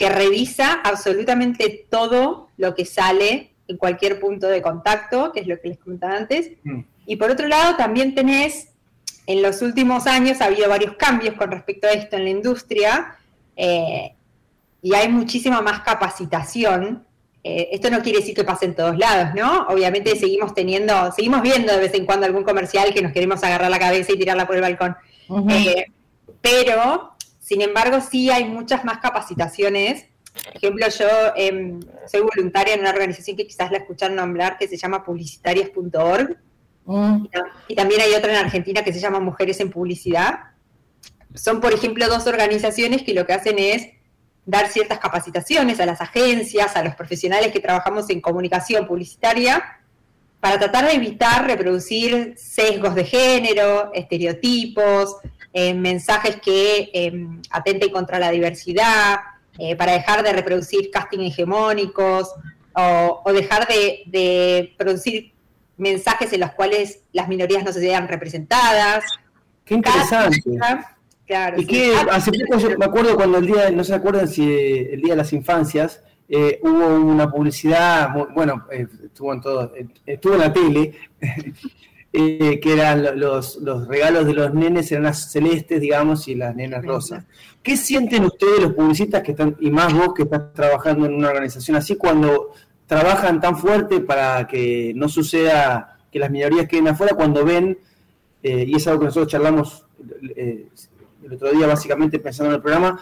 que 0.00 0.08
revisa 0.08 0.80
absolutamente 0.82 1.86
todo 1.90 2.48
lo 2.56 2.74
que 2.74 2.86
sale 2.86 3.50
en 3.68 3.76
cualquier 3.76 4.18
punto 4.18 4.48
de 4.48 4.62
contacto, 4.62 5.30
que 5.30 5.40
es 5.40 5.46
lo 5.46 5.60
que 5.60 5.68
les 5.68 5.78
comentaba 5.78 6.16
antes. 6.16 6.52
Mm. 6.64 6.80
Y 7.04 7.16
por 7.16 7.30
otro 7.30 7.46
lado, 7.48 7.76
también 7.76 8.14
tenés, 8.14 8.68
en 9.26 9.42
los 9.42 9.60
últimos 9.60 10.06
años 10.06 10.40
ha 10.40 10.46
habido 10.46 10.70
varios 10.70 10.94
cambios 10.94 11.34
con 11.34 11.50
respecto 11.50 11.86
a 11.86 11.90
esto 11.90 12.16
en 12.16 12.24
la 12.24 12.30
industria, 12.30 13.18
eh, 13.56 14.14
y 14.80 14.94
hay 14.94 15.10
muchísima 15.10 15.60
más 15.60 15.80
capacitación. 15.80 17.04
Eh, 17.44 17.68
esto 17.72 17.90
no 17.90 18.00
quiere 18.00 18.20
decir 18.20 18.34
que 18.34 18.44
pase 18.44 18.64
en 18.64 18.74
todos 18.74 18.96
lados, 18.96 19.34
¿no? 19.34 19.66
Obviamente 19.68 20.16
seguimos 20.16 20.54
teniendo, 20.54 21.12
seguimos 21.12 21.42
viendo 21.42 21.74
de 21.74 21.78
vez 21.78 21.92
en 21.92 22.06
cuando 22.06 22.24
algún 22.24 22.44
comercial 22.44 22.94
que 22.94 23.02
nos 23.02 23.12
queremos 23.12 23.44
agarrar 23.44 23.70
la 23.70 23.78
cabeza 23.78 24.12
y 24.12 24.18
tirarla 24.18 24.46
por 24.46 24.56
el 24.56 24.62
balcón. 24.62 24.96
Eh, 25.50 25.84
pero 26.40 27.09
sin 27.50 27.62
embargo, 27.62 28.00
sí 28.00 28.30
hay 28.30 28.44
muchas 28.44 28.84
más 28.84 28.98
capacitaciones. 28.98 30.06
Por 30.32 30.56
ejemplo, 30.56 30.86
yo 30.88 31.06
em, 31.34 31.80
soy 32.06 32.20
voluntaria 32.20 32.74
en 32.74 32.80
una 32.80 32.90
organización 32.90 33.36
que 33.36 33.44
quizás 33.44 33.72
la 33.72 33.78
escucharon 33.78 34.14
nombrar 34.14 34.56
que 34.56 34.68
se 34.68 34.76
llama 34.76 35.02
publicitarias.org. 35.02 36.38
Mm. 36.84 37.26
Y, 37.66 37.74
también 37.74 38.02
hay 38.02 38.14
otra 38.14 38.30
en 38.30 38.38
Argentina 38.38 38.84
que 38.84 38.92
se 38.92 39.00
llama 39.00 39.18
Mujeres 39.18 39.58
en 39.58 39.68
Publicidad. 39.68 40.44
Son, 41.34 41.60
por 41.60 41.72
ejemplo, 41.72 42.06
dos 42.06 42.28
organizaciones 42.28 43.02
que 43.02 43.14
lo 43.14 43.26
que 43.26 43.32
hacen 43.32 43.58
es 43.58 43.88
dar 44.46 44.68
ciertas 44.68 45.00
capacitaciones 45.00 45.80
a 45.80 45.86
las 45.86 46.00
agencias, 46.00 46.76
a 46.76 46.84
los 46.84 46.94
profesionales 46.94 47.50
que 47.50 47.58
trabajamos 47.58 48.08
en 48.10 48.20
comunicación 48.20 48.86
publicitaria, 48.86 49.80
para 50.38 50.56
tratar 50.56 50.86
de 50.86 50.92
evitar 50.92 51.48
reproducir 51.48 52.34
sesgos 52.36 52.94
de 52.94 53.04
género, 53.04 53.90
estereotipos, 53.92 55.16
eh, 55.52 55.74
mensajes 55.74 56.36
que 56.40 56.90
em, 56.92 57.42
atenten 57.50 57.90
contra 57.90 58.18
la 58.18 58.30
diversidad, 58.30 59.18
eh, 59.58 59.74
para 59.74 59.92
dejar 59.92 60.22
de 60.22 60.32
reproducir 60.32 60.90
casting 60.92 61.20
hegemónicos 61.20 62.32
o, 62.72 63.32
dejar 63.32 63.66
de, 63.66 64.74
producir 64.78 65.34
mensajes 65.76 66.32
en 66.32 66.40
los 66.40 66.52
cuales 66.52 67.00
las 67.12 67.28
minorías 67.28 67.64
no 67.64 67.72
se 67.72 67.80
vean 67.80 68.06
representadas. 68.06 69.04
Qué 69.64 69.74
interesante. 69.74 70.40
y 71.56 71.66
que 71.66 71.94
hace 72.10 72.30
poco 72.32 72.58
yo 72.58 72.78
me 72.78 72.84
acuerdo 72.84 73.16
cuando 73.16 73.38
el 73.38 73.46
día, 73.46 73.70
no 73.70 73.82
se 73.82 73.94
acuerdan 73.94 74.28
si 74.28 74.50
eh, 74.50 74.94
el 74.94 75.02
día 75.02 75.14
de 75.14 75.16
las 75.16 75.32
infancias, 75.32 76.02
hubo 76.62 76.94
una 76.94 77.28
publicidad, 77.28 78.14
bueno, 78.32 78.66
estuvo 78.70 79.32
en 79.32 79.40
todo, 79.40 79.72
estuvo 80.06 80.34
en 80.34 80.38
la 80.38 80.52
tele, 80.52 80.94
Eh, 82.12 82.58
que 82.60 82.72
eran 82.72 83.20
los, 83.20 83.58
los, 83.58 83.86
regalos 83.86 84.26
de 84.26 84.34
los 84.34 84.52
nenes 84.52 84.90
eran 84.90 85.04
las 85.04 85.30
celestes, 85.30 85.80
digamos, 85.80 86.26
y 86.26 86.34
las 86.34 86.56
nenas 86.56 86.84
rosas. 86.84 87.24
¿Qué 87.62 87.76
sienten 87.76 88.24
ustedes 88.24 88.60
los 88.60 88.72
publicistas 88.72 89.22
que 89.22 89.30
están, 89.30 89.56
y 89.60 89.70
más 89.70 89.94
vos 89.94 90.12
que 90.12 90.24
estás 90.24 90.52
trabajando 90.52 91.06
en 91.06 91.14
una 91.14 91.28
organización 91.28 91.76
así, 91.76 91.94
cuando 91.94 92.50
trabajan 92.88 93.40
tan 93.40 93.56
fuerte 93.56 94.00
para 94.00 94.48
que 94.48 94.92
no 94.96 95.08
suceda 95.08 96.00
que 96.10 96.18
las 96.18 96.32
minorías 96.32 96.66
queden 96.66 96.88
afuera, 96.88 97.14
cuando 97.14 97.44
ven, 97.44 97.78
eh, 98.42 98.64
y 98.66 98.74
es 98.74 98.88
algo 98.88 99.00
que 99.00 99.06
nosotros 99.06 99.30
charlamos 99.30 99.86
eh, 100.34 100.66
el 101.22 101.32
otro 101.32 101.52
día 101.52 101.68
básicamente 101.68 102.18
pensando 102.18 102.50
en 102.50 102.56
el 102.56 102.62
programa, 102.62 103.00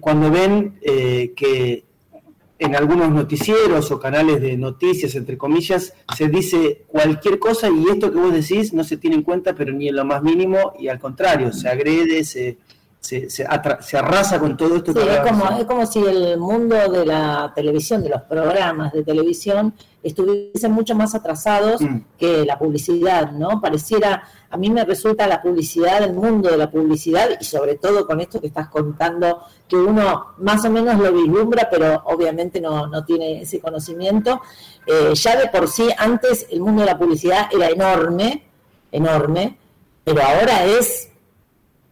cuando 0.00 0.30
ven 0.30 0.78
que 0.80 1.84
en 2.62 2.76
algunos 2.76 3.10
noticieros 3.10 3.90
o 3.90 3.98
canales 3.98 4.40
de 4.40 4.56
noticias, 4.56 5.14
entre 5.16 5.36
comillas, 5.36 5.94
se 6.16 6.28
dice 6.28 6.84
cualquier 6.86 7.40
cosa 7.40 7.68
y 7.68 7.88
esto 7.90 8.12
que 8.12 8.18
vos 8.18 8.32
decís 8.32 8.72
no 8.72 8.84
se 8.84 8.96
tiene 8.96 9.16
en 9.16 9.22
cuenta, 9.22 9.54
pero 9.54 9.72
ni 9.72 9.88
en 9.88 9.96
lo 9.96 10.04
más 10.04 10.22
mínimo, 10.22 10.72
y 10.78 10.86
al 10.86 11.00
contrario, 11.00 11.52
se 11.52 11.68
agrede, 11.68 12.22
se, 12.22 12.58
se, 13.02 13.28
se, 13.28 13.44
arrasa 13.44 14.38
con 14.38 14.56
todo 14.56 14.76
esto. 14.76 14.92
Sí, 14.92 15.00
es, 15.00 15.20
como, 15.28 15.58
es 15.58 15.64
como 15.64 15.86
si 15.86 15.98
el 15.98 16.38
mundo 16.38 16.76
de 16.88 17.04
la 17.04 17.52
televisión, 17.52 18.00
de 18.00 18.10
los 18.10 18.22
programas 18.22 18.92
de 18.92 19.02
televisión, 19.02 19.74
estuviesen 20.04 20.70
mucho 20.70 20.94
más 20.94 21.12
atrasados 21.12 21.80
mm. 21.80 21.96
que 22.16 22.44
la 22.44 22.56
publicidad, 22.56 23.32
¿no? 23.32 23.60
Pareciera, 23.60 24.22
a 24.48 24.56
mí 24.56 24.70
me 24.70 24.84
resulta 24.84 25.26
la 25.26 25.42
publicidad, 25.42 26.04
el 26.04 26.14
mundo 26.14 26.48
de 26.48 26.56
la 26.56 26.70
publicidad, 26.70 27.28
y 27.40 27.44
sobre 27.44 27.74
todo 27.74 28.06
con 28.06 28.20
esto 28.20 28.40
que 28.40 28.46
estás 28.46 28.68
contando, 28.68 29.42
que 29.66 29.74
uno 29.74 30.34
más 30.38 30.64
o 30.64 30.70
menos 30.70 30.96
lo 30.96 31.12
vislumbra, 31.12 31.66
pero 31.68 32.02
obviamente 32.04 32.60
no, 32.60 32.86
no 32.86 33.04
tiene 33.04 33.42
ese 33.42 33.58
conocimiento. 33.58 34.40
Eh, 34.86 35.12
ya 35.14 35.36
de 35.36 35.48
por 35.48 35.66
sí, 35.66 35.88
antes 35.98 36.46
el 36.50 36.60
mundo 36.60 36.82
de 36.82 36.86
la 36.86 36.98
publicidad 36.98 37.48
era 37.52 37.68
enorme, 37.68 38.44
enorme, 38.92 39.58
pero 40.04 40.22
ahora 40.22 40.64
es 40.64 41.11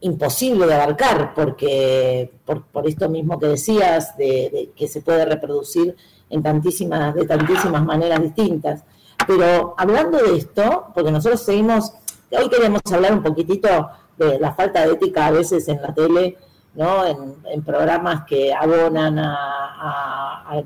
imposible 0.01 0.67
de 0.67 0.75
abarcar, 0.75 1.35
porque 1.35 2.33
por, 2.45 2.65
esto 2.87 3.09
mismo 3.09 3.39
que 3.39 3.49
decías, 3.49 4.17
de, 4.17 4.71
que 4.75 4.89
se 4.89 5.03
puede 5.03 5.25
reproducir 5.25 5.97
en 6.31 6.43
tantísimas, 6.43 7.15
de 7.15 7.27
tantísimas 7.27 7.85
maneras 7.85 8.23
distintas. 8.23 8.85
Pero 9.27 9.75
hablando 9.77 10.19
de 10.19 10.39
esto, 10.39 10.87
porque 10.95 11.11
nosotros 11.11 11.43
seguimos, 11.43 11.93
hoy 12.31 12.49
queremos 12.49 12.81
hablar 12.91 13.13
un 13.13 13.23
poquitito 13.23 13.91
de 14.17 14.39
la 14.39 14.55
falta 14.55 14.87
de 14.87 14.93
ética 14.95 15.27
a 15.27 15.31
veces 15.31 15.69
en 15.69 15.83
la 15.83 15.93
tele, 15.95 16.37
¿no? 16.75 17.05
En, 17.07 17.63
programas 17.63 18.25
que 18.25 18.53
abonan 18.55 19.19
a, 19.19 20.63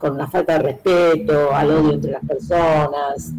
con 0.00 0.16
la 0.16 0.26
falta 0.26 0.54
de 0.54 0.60
respeto, 0.60 1.52
al 1.52 1.70
odio 1.72 1.92
entre 1.92 2.12
las 2.12 2.24
personas, 2.24 3.34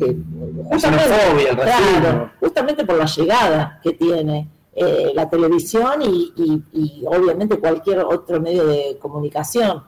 justamente, 2.40 2.86
por 2.86 2.98
la 2.98 3.06
llegada 3.08 3.80
que 3.82 3.94
tiene 3.94 4.48
eh, 4.76 5.12
la 5.16 5.28
televisión 5.28 6.04
y, 6.04 7.04
obviamente 7.08 7.58
cualquier 7.60 8.02
otro 8.02 8.40
medio 8.40 8.68
de 8.68 8.96
comunicación. 9.02 9.82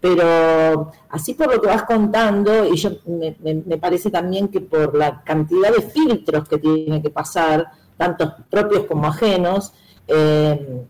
Pero 0.00 0.92
así 1.10 1.34
por 1.34 1.52
lo 1.52 1.60
que 1.60 1.66
vas 1.66 1.82
contando, 1.82 2.72
y 2.72 2.76
yo 2.76 2.90
me, 3.04 3.76
parece 3.78 4.08
también 4.08 4.46
que 4.46 4.60
por 4.60 4.94
la 4.94 5.24
cantidad 5.24 5.74
de 5.74 5.82
filtros 5.82 6.48
que 6.48 6.58
tiene 6.58 7.02
que 7.02 7.10
pasar, 7.10 7.68
tanto 7.96 8.32
propios 8.48 8.84
como 8.84 9.08
ajenos, 9.08 9.72
eh, 10.06 10.86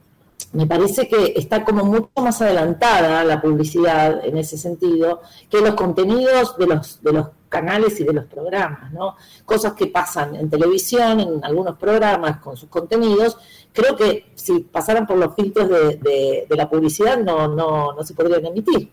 me 0.52 0.66
parece 0.66 1.08
que 1.08 1.32
está 1.36 1.64
como 1.64 1.84
mucho 1.84 2.10
más 2.16 2.42
adelantada 2.42 3.24
la 3.24 3.40
publicidad 3.40 4.24
en 4.24 4.36
ese 4.36 4.58
sentido 4.58 5.22
que 5.50 5.60
los 5.60 5.74
contenidos 5.74 6.56
de 6.58 6.66
los, 6.66 7.02
de 7.02 7.12
los 7.12 7.28
canales 7.48 7.98
y 8.00 8.04
de 8.04 8.12
los 8.12 8.26
programas, 8.26 8.92
¿no? 8.92 9.16
Cosas 9.44 9.72
que 9.72 9.86
pasan 9.86 10.36
en 10.36 10.50
televisión, 10.50 11.20
en 11.20 11.44
algunos 11.44 11.78
programas 11.78 12.38
con 12.38 12.56
sus 12.56 12.68
contenidos, 12.68 13.38
creo 13.72 13.96
que 13.96 14.32
si 14.34 14.60
pasaran 14.60 15.06
por 15.06 15.16
los 15.16 15.34
filtros 15.34 15.68
de, 15.68 16.46
la 16.50 16.68
publicidad 16.68 17.18
no, 17.18 17.48
no, 17.48 17.92
no 17.94 18.02
se 18.04 18.14
podrían 18.14 18.46
emitir. 18.46 18.90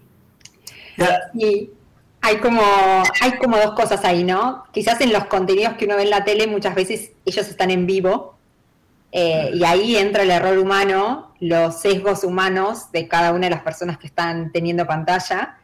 Y 1.33 1.69
hay 2.21 2.37
como, 2.37 2.61
hay 3.21 3.37
como 3.37 3.57
dos 3.57 3.71
cosas 3.71 4.03
ahí, 4.03 4.23
¿no? 4.23 4.63
Quizás 4.71 4.99
en 5.01 5.13
los 5.13 5.25
contenidos 5.25 5.73
que 5.73 5.85
uno 5.85 5.95
ve 5.95 6.03
en 6.03 6.09
la 6.09 6.23
tele 6.23 6.47
muchas 6.47 6.75
veces 6.75 7.11
ellos 7.25 7.47
están 7.47 7.71
en 7.71 7.85
vivo 7.85 8.38
eh, 9.11 9.51
y 9.53 9.63
ahí 9.63 9.95
entra 9.95 10.23
el 10.23 10.31
error 10.31 10.57
humano, 10.57 11.33
los 11.39 11.81
sesgos 11.81 12.23
humanos 12.23 12.91
de 12.91 13.07
cada 13.07 13.31
una 13.31 13.47
de 13.47 13.51
las 13.51 13.63
personas 13.63 13.97
que 13.97 14.07
están 14.07 14.51
teniendo 14.51 14.85
pantalla. 14.85 15.57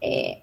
Eh, 0.00 0.42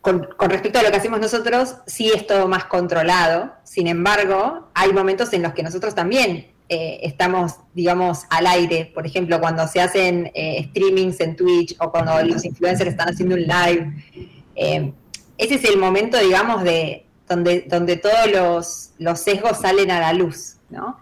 con, 0.00 0.28
respecto 0.38 0.78
a 0.78 0.82
lo 0.82 0.90
que 0.90 0.96
hacemos 0.96 1.20
nosotros, 1.20 1.76
sí 1.86 2.10
es 2.14 2.26
todo 2.26 2.46
más 2.48 2.66
controlado. 2.66 3.52
Sin 3.64 3.86
embargo, 3.86 4.68
hay 4.74 4.92
momentos 4.92 5.32
en 5.32 5.42
los 5.42 5.54
que 5.54 5.62
nosotros 5.62 5.94
también 5.94 6.48
eh, 6.68 7.00
estamos, 7.02 7.54
digamos, 7.72 8.24
al 8.28 8.46
aire. 8.46 8.90
Por 8.94 9.06
ejemplo, 9.06 9.40
cuando 9.40 9.66
se 9.66 9.80
hacen 9.80 10.30
streamings 10.68 11.20
en 11.20 11.36
Twitch 11.36 11.76
o 11.78 11.90
cuando 11.90 12.22
los 12.22 12.44
influencers 12.44 12.90
están 12.90 13.08
haciendo 13.08 13.36
un 13.36 13.42
live. 13.42 14.92
Ese 15.36 15.54
es 15.54 15.64
el 15.64 15.78
momento, 15.78 16.18
digamos, 16.18 16.62
de 16.62 17.06
donde, 17.28 17.64
donde 17.68 17.96
todos 17.96 18.30
los, 18.32 18.90
los 18.98 19.20
sesgos 19.20 19.58
salen 19.58 19.90
a 19.90 20.00
la 20.00 20.12
luz, 20.12 20.56
¿no? 20.74 20.98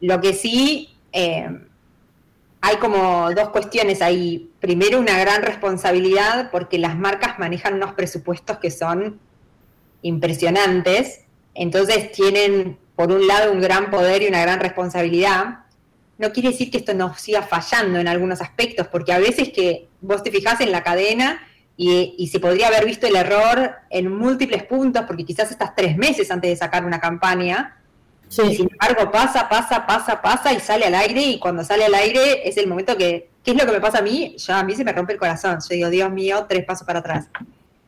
lo 0.00 0.20
que 0.20 0.34
sí 0.34 0.94
hay 2.66 2.76
como 2.76 3.30
dos 3.34 3.50
cuestiones 3.50 4.00
ahí. 4.00 4.50
Primero, 4.58 4.98
una 4.98 5.18
gran 5.18 5.42
responsabilidad 5.42 6.50
porque 6.50 6.78
las 6.78 6.96
marcas 6.96 7.38
manejan 7.38 7.74
unos 7.74 7.92
presupuestos 7.92 8.56
que 8.56 8.70
son 8.70 9.20
impresionantes. 10.00 11.20
Entonces 11.52 12.10
tienen, 12.12 12.78
por 12.96 13.12
un 13.12 13.26
lado, 13.26 13.52
un 13.52 13.60
gran 13.60 13.90
poder 13.90 14.22
y 14.22 14.28
una 14.28 14.40
gran 14.40 14.60
responsabilidad. 14.60 15.58
No 16.16 16.32
quiere 16.32 16.52
decir 16.52 16.70
que 16.70 16.78
esto 16.78 16.94
nos 16.94 17.20
siga 17.20 17.42
fallando 17.42 17.98
en 17.98 18.08
algunos 18.08 18.40
aspectos, 18.40 18.86
porque 18.86 19.12
a 19.12 19.18
veces 19.18 19.50
que 19.50 19.86
vos 20.00 20.22
te 20.22 20.30
fijás 20.30 20.58
en 20.62 20.72
la 20.72 20.82
cadena 20.82 21.46
y, 21.76 22.14
y 22.16 22.28
se 22.28 22.40
podría 22.40 22.68
haber 22.68 22.86
visto 22.86 23.06
el 23.06 23.16
error 23.16 23.74
en 23.90 24.10
múltiples 24.10 24.62
puntos, 24.64 25.04
porque 25.06 25.26
quizás 25.26 25.50
estás 25.50 25.74
tres 25.76 25.98
meses 25.98 26.30
antes 26.30 26.48
de 26.48 26.56
sacar 26.56 26.86
una 26.86 26.98
campaña, 26.98 27.76
sin 28.28 28.68
embargo, 28.70 29.10
pasa, 29.10 29.48
pasa, 29.48 29.86
pasa, 29.86 30.20
pasa 30.20 30.52
y 30.52 30.60
sale 30.60 30.86
al 30.86 30.94
aire. 30.94 31.22
Y 31.22 31.38
cuando 31.38 31.64
sale 31.64 31.84
al 31.84 31.94
aire 31.94 32.48
es 32.48 32.56
el 32.56 32.66
momento 32.66 32.96
que, 32.96 33.30
¿qué 33.44 33.52
es 33.52 33.56
lo 33.56 33.66
que 33.66 33.72
me 33.72 33.80
pasa 33.80 33.98
a 33.98 34.02
mí? 34.02 34.36
Ya 34.38 34.58
a 34.58 34.64
mí 34.64 34.74
se 34.74 34.84
me 34.84 34.92
rompe 34.92 35.12
el 35.12 35.18
corazón. 35.18 35.58
Yo 35.60 35.74
digo, 35.74 35.90
Dios 35.90 36.10
mío, 36.10 36.46
tres 36.48 36.64
pasos 36.64 36.86
para 36.86 37.00
atrás. 37.00 37.28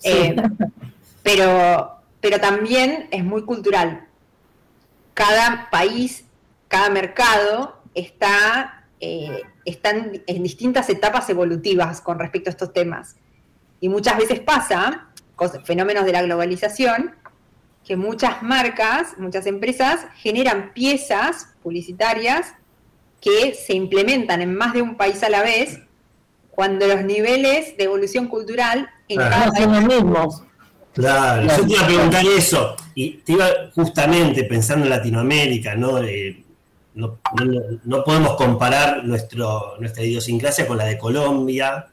Eh, 0.04 0.36
pero, 1.22 2.00
pero 2.20 2.38
también 2.38 3.08
es 3.10 3.24
muy 3.24 3.44
cultural. 3.44 4.06
Cada 5.14 5.68
país, 5.70 6.24
cada 6.68 6.90
mercado 6.90 7.80
está, 7.94 8.84
eh, 9.00 9.42
están 9.64 10.22
en 10.26 10.42
distintas 10.42 10.88
etapas 10.90 11.28
evolutivas 11.30 12.00
con 12.00 12.18
respecto 12.18 12.50
a 12.50 12.52
estos 12.52 12.72
temas. 12.72 13.16
Y 13.80 13.88
muchas 13.88 14.16
veces 14.18 14.40
pasa, 14.40 15.08
fenómenos 15.64 16.04
de 16.04 16.12
la 16.12 16.22
globalización, 16.22 17.14
que 17.86 17.96
muchas 17.96 18.42
marcas, 18.42 19.14
muchas 19.16 19.46
empresas 19.46 20.00
generan 20.16 20.72
piezas 20.74 21.54
publicitarias 21.62 22.52
que 23.20 23.54
se 23.54 23.74
implementan 23.74 24.42
en 24.42 24.56
más 24.56 24.74
de 24.74 24.82
un 24.82 24.96
país 24.96 25.22
a 25.22 25.30
la 25.30 25.42
vez 25.42 25.80
cuando 26.50 26.86
los 26.88 27.04
niveles 27.04 27.76
de 27.76 27.84
evolución 27.84 28.26
cultural 28.26 28.90
en 29.08 29.18
cada 29.18 29.52
país 29.52 29.64
son 29.64 29.72
los 29.72 29.84
mismos. 29.84 30.42
Claro, 30.94 31.46
yo 31.46 31.66
te 31.66 31.72
iba 31.72 31.82
a 31.82 31.86
preguntar 31.86 32.24
eso, 32.26 32.76
y 32.94 33.18
te 33.18 33.32
iba 33.32 33.46
justamente 33.74 34.44
pensando 34.44 34.86
en 34.86 34.90
Latinoamérica, 34.90 35.74
¿no? 35.76 36.00
no, 36.94 37.18
no, 37.84 38.04
podemos 38.04 38.34
comparar 38.36 39.04
nuestro, 39.04 39.74
nuestra 39.78 40.02
idiosincrasia 40.02 40.66
con 40.66 40.78
la 40.78 40.86
de 40.86 40.98
Colombia, 40.98 41.86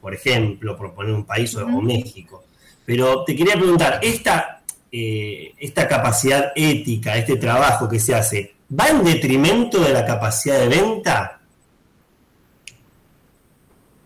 por 0.00 0.14
ejemplo, 0.14 0.76
por 0.76 0.94
poner 0.94 1.14
un 1.14 1.24
país 1.24 1.56
o 1.56 1.66
México. 1.80 2.44
Pero 2.84 3.24
te 3.24 3.34
quería 3.34 3.54
preguntar, 3.54 3.98
¿esta 4.02 4.53
eh, 4.96 5.56
esta 5.58 5.88
capacidad 5.88 6.52
ética, 6.54 7.16
este 7.16 7.34
trabajo 7.34 7.88
que 7.88 7.98
se 7.98 8.14
hace, 8.14 8.54
¿va 8.70 8.86
en 8.86 9.02
detrimento 9.02 9.80
de 9.80 9.92
la 9.92 10.06
capacidad 10.06 10.56
de 10.60 10.68
venta? 10.68 11.40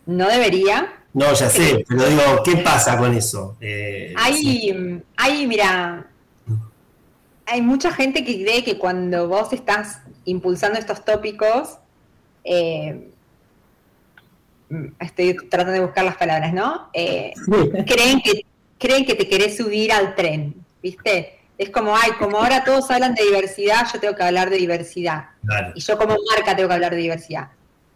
No 0.06 0.26
debería. 0.28 0.94
No, 1.12 1.30
ya 1.34 1.50
sé, 1.50 1.84
pero 1.86 2.06
digo, 2.06 2.42
¿qué 2.42 2.56
pasa 2.56 2.96
con 2.96 3.14
eso? 3.14 3.58
Eh, 3.60 4.14
hay, 4.16 5.02
hay, 5.18 5.46
mira, 5.46 6.06
hay 7.44 7.60
mucha 7.60 7.92
gente 7.92 8.24
que 8.24 8.42
cree 8.42 8.64
que 8.64 8.78
cuando 8.78 9.28
vos 9.28 9.52
estás 9.52 9.98
impulsando 10.24 10.78
estos 10.78 11.04
tópicos, 11.04 11.76
eh, 12.44 13.10
estoy 15.00 15.36
tratando 15.50 15.72
de 15.72 15.80
buscar 15.80 16.06
las 16.06 16.16
palabras, 16.16 16.54
¿no? 16.54 16.88
creen, 16.94 18.22
que, 18.22 18.46
creen 18.78 19.04
que 19.04 19.14
te 19.14 19.28
querés 19.28 19.58
subir 19.58 19.92
al 19.92 20.14
tren. 20.14 20.64
¿Viste? 20.82 21.38
Es 21.56 21.70
como, 21.70 21.96
ay, 21.96 22.12
como 22.18 22.38
ahora 22.38 22.62
todos 22.62 22.90
hablan 22.90 23.14
de 23.14 23.24
diversidad, 23.24 23.86
yo 23.92 23.98
tengo 23.98 24.14
que 24.14 24.22
hablar 24.22 24.48
de 24.48 24.56
diversidad. 24.56 25.30
Y 25.74 25.80
yo 25.80 25.98
como 25.98 26.16
marca 26.34 26.54
tengo 26.54 26.68
que 26.68 26.74
hablar 26.74 26.92
de 26.92 26.98
diversidad. 26.98 27.48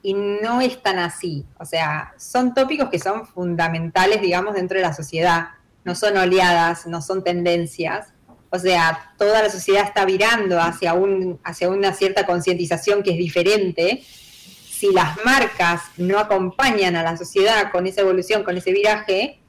Y 0.02 0.14
no 0.14 0.60
es 0.60 0.82
tan 0.82 0.98
así. 0.98 1.46
O 1.58 1.64
sea, 1.64 2.12
son 2.18 2.54
tópicos 2.54 2.88
que 2.90 2.98
son 2.98 3.24
fundamentales, 3.24 4.20
digamos, 4.20 4.54
dentro 4.54 4.78
de 4.78 4.82
la 4.82 4.92
sociedad. 4.92 5.50
No 5.84 5.94
son 5.94 6.16
oleadas, 6.16 6.88
no 6.88 7.00
son 7.00 7.22
tendencias. 7.22 8.12
O 8.50 8.58
sea, 8.58 9.14
toda 9.16 9.42
la 9.42 9.48
sociedad 9.48 9.84
está 9.84 10.04
virando 10.04 10.60
hacia, 10.60 10.94
un, 10.94 11.38
hacia 11.44 11.70
una 11.70 11.92
cierta 11.92 12.26
concientización 12.26 13.04
que 13.04 13.12
es 13.12 13.16
diferente. 13.16 14.02
Si 14.04 14.92
las 14.92 15.24
marcas 15.24 15.82
no 15.96 16.18
acompañan 16.18 16.96
a 16.96 17.04
la 17.04 17.16
sociedad 17.16 17.70
con 17.70 17.86
esa 17.86 18.00
evolución, 18.00 18.42
con 18.42 18.56
ese 18.56 18.72
viraje, 18.72 19.40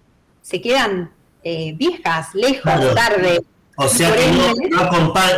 se 0.44 0.62
quedan 0.62 1.12
eh, 1.44 1.74
viejas, 1.78 2.34
lejos, 2.34 2.96
tarde. 2.96 3.40
O 3.76 3.88
sea 3.88 4.14
que 4.16 4.32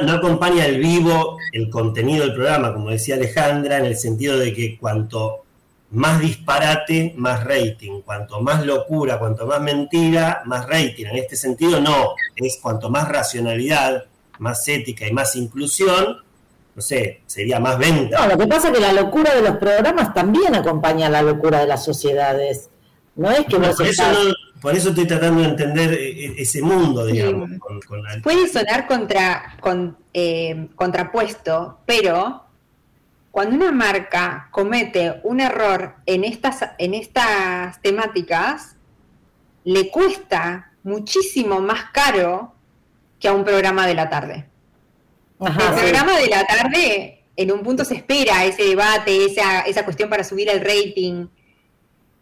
no, 0.04 0.14
acompaña, 0.14 0.66
el 0.66 0.80
vivo 0.80 1.38
el 1.54 1.70
contenido 1.70 2.26
del 2.26 2.34
programa, 2.34 2.74
como 2.74 2.90
decía 2.90 3.16
Alejandra, 3.16 3.78
en 3.78 3.86
el 3.86 3.98
sentido 3.98 4.38
de 4.38 4.54
que 4.54 4.78
cuanto 4.78 5.46
más 5.92 6.20
disparate, 6.20 7.14
más 7.16 7.46
rating, 7.46 8.02
cuanto 8.02 8.42
más 8.42 8.66
locura, 8.66 9.18
cuanto 9.18 9.48
más 9.48 9.62
mentira, 9.62 10.42
más 10.46 10.68
rating. 10.68 11.06
En 11.06 11.16
este 11.16 11.38
sentido 11.38 11.80
no, 11.80 12.16
es 12.36 12.60
cuanto 12.62 12.90
más 12.90 13.08
racionalidad, 13.08 14.04
más 14.40 14.68
ética 14.68 15.08
y 15.08 15.14
más 15.14 15.36
inclusión, 15.38 16.18
no 16.76 16.82
sé, 16.82 17.22
sería 17.26 17.60
más 17.62 17.78
venta. 17.78 18.20
No, 18.20 18.34
lo 18.34 18.38
que 18.38 18.48
pasa 18.48 18.68
es 18.68 18.74
que 18.74 18.82
la 18.82 18.92
locura 18.92 19.34
de 19.34 19.42
los 19.42 19.56
programas 19.56 20.14
también 20.14 20.54
acompaña 20.56 21.08
a 21.08 21.10
la 21.10 21.22
locura 21.22 21.62
de 21.62 21.68
las 21.68 21.86
sociedades. 21.86 22.70
No 23.16 23.32
es 23.32 23.46
que 23.46 23.58
no, 23.58 23.72
por 24.62 24.76
eso 24.76 24.90
estoy 24.90 25.06
tratando 25.06 25.42
de 25.42 25.50
entender 25.50 25.94
eh, 25.94 26.26
eh, 26.26 26.36
ese 26.40 26.62
mundo, 26.62 27.06
digamos. 27.06 27.50
Puede 28.24 28.48
sonar 28.48 28.88
contra, 28.88 29.58
con, 29.60 29.98
eh, 30.14 30.70
contrapuesto, 30.76 31.82
pero 31.86 32.46
cuando 33.32 33.56
una 33.58 33.72
marca 33.72 34.50
comete 34.52 35.20
un 35.24 35.40
error 35.40 35.98
en 36.06 36.24
estas, 36.24 36.66
en 36.78 36.94
estas 36.94 37.82
temáticas, 37.82 38.76
le 39.66 39.90
cuesta 39.92 40.72
muchísimo 40.84 41.60
más 41.60 41.92
caro 41.92 42.54
que 43.20 43.28
a 43.28 43.34
un 43.34 43.44
programa 43.44 43.86
de 43.86 43.94
la 43.94 44.10
tarde. 44.10 44.48
el 45.42 45.54
programa 45.54 46.18
de 46.18 46.28
la 46.28 46.48
tarde, 46.48 47.24
en 47.36 47.52
un 47.52 47.62
punto 47.62 47.86
se 47.86 47.96
espera 47.96 48.46
ese 48.46 48.64
debate, 48.64 49.26
esa, 49.26 49.62
esa 49.62 49.84
cuestión 49.84 50.10
para 50.10 50.24
subir 50.24 50.50
el 50.50 50.62
rating. 50.62 51.28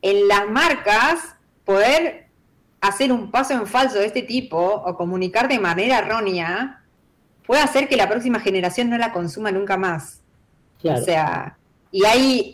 En 0.04 0.28
las 0.28 0.48
marcas, 0.48 1.36
poder 1.66 2.28
hacer 2.82 3.14
un 3.14 3.32
paso 3.32 3.54
en 3.54 3.66
falso 3.66 3.98
de 3.98 4.06
este 4.06 4.22
tipo 4.22 4.60
o 4.60 4.98
comunicar 4.98 5.48
de 5.48 5.58
manera 5.58 6.00
errónea 6.00 6.84
puede 7.46 7.62
hacer 7.62 7.88
que 7.88 7.96
la 7.96 8.10
próxima 8.10 8.42
generación 8.42 8.90
no 8.90 8.98
la 8.98 9.14
consuma 9.14 9.52
nunca 9.52 9.78
más. 9.78 10.22
O 10.84 10.98
sea, 10.98 11.58
y 11.92 12.04
hay, 12.04 12.54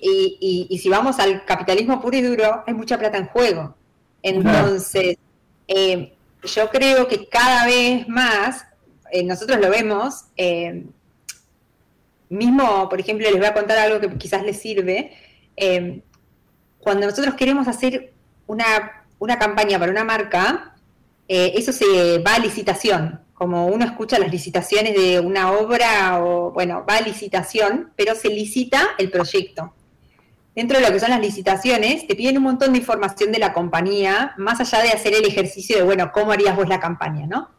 y, 0.70 0.78
si 0.78 0.88
vamos 0.88 1.18
al 1.20 1.44
capitalismo 1.46 2.00
puro 2.00 2.18
y 2.18 2.22
duro, 2.22 2.64
hay 2.68 2.74
mucha 2.76 3.00
plata 3.00 3.18
en 3.18 3.26
juego. 3.26 3.76
Entonces, 4.22 5.18
eh, 5.68 6.14
yo 6.44 6.70
creo 6.70 7.08
que 7.08 7.28
cada 7.28 7.66
vez 7.66 8.08
más, 8.08 8.68
eh, 9.12 9.24
nosotros 9.24 9.60
lo 9.60 9.72
vemos, 9.72 10.26
eh, 10.38 10.84
mismo, 12.30 12.88
por 12.88 13.00
ejemplo, 13.00 13.28
les 13.28 13.40
voy 13.40 13.48
a 13.48 13.54
contar 13.56 13.80
algo 13.80 14.00
que 14.00 14.16
quizás 14.18 14.44
les 14.44 14.62
sirve, 14.62 15.12
cuando 16.90 17.08
nosotros 17.08 17.36
queremos 17.36 17.68
hacer 17.68 18.14
una 18.48 19.00
una 19.20 19.38
campaña 19.38 19.78
para 19.78 19.92
una 19.92 20.04
marca, 20.04 20.74
eh, 21.28 21.54
eso 21.56 21.72
se 21.72 22.20
va 22.20 22.36
a 22.36 22.40
licitación. 22.40 23.22
Como 23.34 23.68
uno 23.68 23.86
escucha 23.86 24.20
las 24.20 24.32
licitaciones 24.32 24.96
de 24.96 25.20
una 25.20 25.52
obra, 25.52 26.24
o 26.24 26.52
bueno, 26.52 26.86
va 26.90 26.98
a 26.98 27.02
licitación, 27.02 27.92
pero 27.96 28.16
se 28.16 28.30
licita 28.30 28.90
el 28.98 29.12
proyecto. 29.12 29.74
Dentro 30.56 30.78
de 30.78 30.86
lo 30.86 30.92
que 30.92 31.00
son 31.00 31.12
las 31.12 31.22
licitaciones, 31.22 32.06
te 32.08 32.16
piden 32.16 32.38
un 32.38 32.44
montón 32.44 32.74
de 32.74 32.80
información 32.80 33.32
de 33.32 33.40
la 33.40 33.54
compañía, 33.54 34.34
más 34.38 34.60
allá 34.60 34.82
de 34.82 34.90
hacer 34.90 35.14
el 35.14 35.26
ejercicio 35.26 35.78
de, 35.78 35.84
bueno, 35.84 36.12
¿cómo 36.12 36.32
harías 36.32 36.56
vos 36.56 36.68
la 36.68 36.80
campaña, 36.80 37.28
no? 37.28 37.50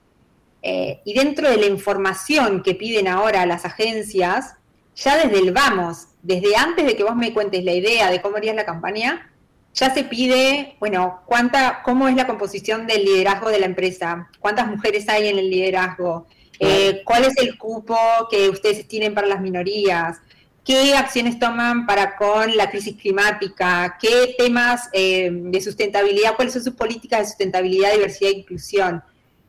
Eh, 0.62 1.01
y 1.07 1.14
dentro 1.14 1.49
de 1.49 1.57
la 1.57 1.66
información 1.66 2.62
que 2.62 2.75
piden 2.75 3.09
ahora 3.09 3.47
las 3.47 3.64
agencias, 3.64 4.57
ya 4.97 5.16
desde 5.16 5.38
el 5.38 5.53
vamos, 5.53 6.09
desde 6.23 6.57
antes 6.57 6.87
de 6.87 6.97
que 6.97 7.05
vos 7.05 7.17
me 7.17 7.33
cuentes 7.33 7.65
la 7.65 7.73
idea 7.73 8.11
de 8.11 8.21
cómo 8.21 8.37
harías 8.37 8.57
la 8.57 8.65
campaña, 8.65 9.31
ya 9.75 9.95
se 9.95 10.05
pide, 10.05 10.77
bueno, 10.81 11.21
cuánta, 11.27 11.83
cómo 11.85 12.09
es 12.09 12.17
la 12.17 12.27
composición 12.27 12.87
del 12.87 13.05
liderazgo 13.05 13.51
de 13.51 13.61
la 13.61 13.67
empresa, 13.67 14.29
cuántas 14.41 14.67
mujeres 14.67 15.09
hay 15.09 15.29
en 15.29 15.39
el 15.39 15.49
liderazgo, 15.49 16.27
eh, 16.59 17.03
cuál 17.05 17.25
es 17.25 17.37
el 17.39 17.57
cupo 17.57 17.97
que 18.31 18.51
ustedes 18.51 18.87
tienen 18.89 19.15
para 19.15 19.27
las 19.27 19.41
minorías, 19.41 20.19
qué 20.65 20.95
acciones 20.95 21.39
toman 21.39 21.87
para 21.87 22.17
con 22.17 22.57
la 22.57 22.71
crisis 22.71 22.97
climática, 22.97 23.97
qué 24.01 24.35
temas 24.37 24.89
eh, 24.93 25.31
de 25.33 25.61
sustentabilidad, 25.61 26.37
cuáles 26.37 26.55
son 26.55 26.65
sus 26.65 26.75
políticas 26.75 27.21
de 27.21 27.27
sustentabilidad, 27.27 27.93
diversidad 27.93 28.31
e 28.33 28.39
inclusión. 28.39 29.03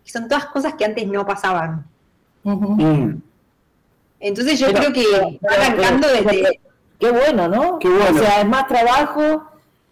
son 0.05 0.27
todas 0.27 0.45
cosas 0.45 0.75
que 0.75 0.85
antes 0.85 1.05
no 1.07 1.25
pasaban. 1.25 1.85
Mm. 2.43 3.21
Entonces 4.21 4.59
yo 4.59 4.71
creo 4.71 4.93
que 4.93 5.03
arrancando 5.47 6.07
desde... 6.07 6.59
Qué 6.99 7.11
bueno, 7.11 7.47
¿no? 7.47 7.79
Qué 7.79 7.89
bueno. 7.89 8.15
O 8.15 8.23
sea, 8.23 8.41
es 8.41 8.47
más 8.47 8.67
trabajo, 8.67 9.43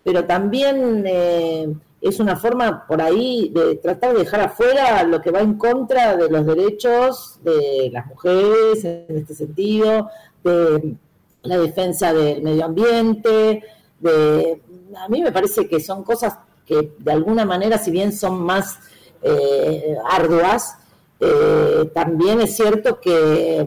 pero 0.04 0.26
también 0.26 1.04
eh, 1.08 1.74
es 2.02 2.20
una 2.20 2.36
forma 2.36 2.86
por 2.88 3.02
ahí 3.02 3.52
de 3.54 3.78
tratar 3.78 4.14
de 4.14 4.20
dejar 4.20 4.42
afuera 4.42 5.04
lo 5.04 5.20
que 5.20 5.32
va 5.32 5.40
en 5.40 5.56
contra 5.56 6.16
de 6.16 6.30
los 6.30 6.46
derechos 6.46 7.40
de 7.44 7.90
las 7.92 8.06
mujeres 8.06 8.86
en 8.86 9.18
este 9.18 9.34
sentido, 9.34 10.10
de 10.44 10.96
la 11.42 11.58
defensa 11.58 12.14
del 12.14 12.44
medio 12.44 12.66
ambiente, 12.66 13.64
de 14.00 14.62
a 14.98 15.10
mí 15.10 15.22
me 15.22 15.32
parece 15.32 15.68
que 15.68 15.80
son 15.80 16.04
cosas 16.04 16.38
que 16.66 16.92
de 17.00 17.12
alguna 17.12 17.46
manera, 17.46 17.78
si 17.78 17.90
bien 17.90 18.14
son 18.14 18.42
más 18.44 18.80
eh, 19.22 19.96
arduas, 20.10 20.78
eh, 21.20 21.90
también 21.94 22.40
es 22.42 22.56
cierto 22.56 23.00
que 23.00 23.66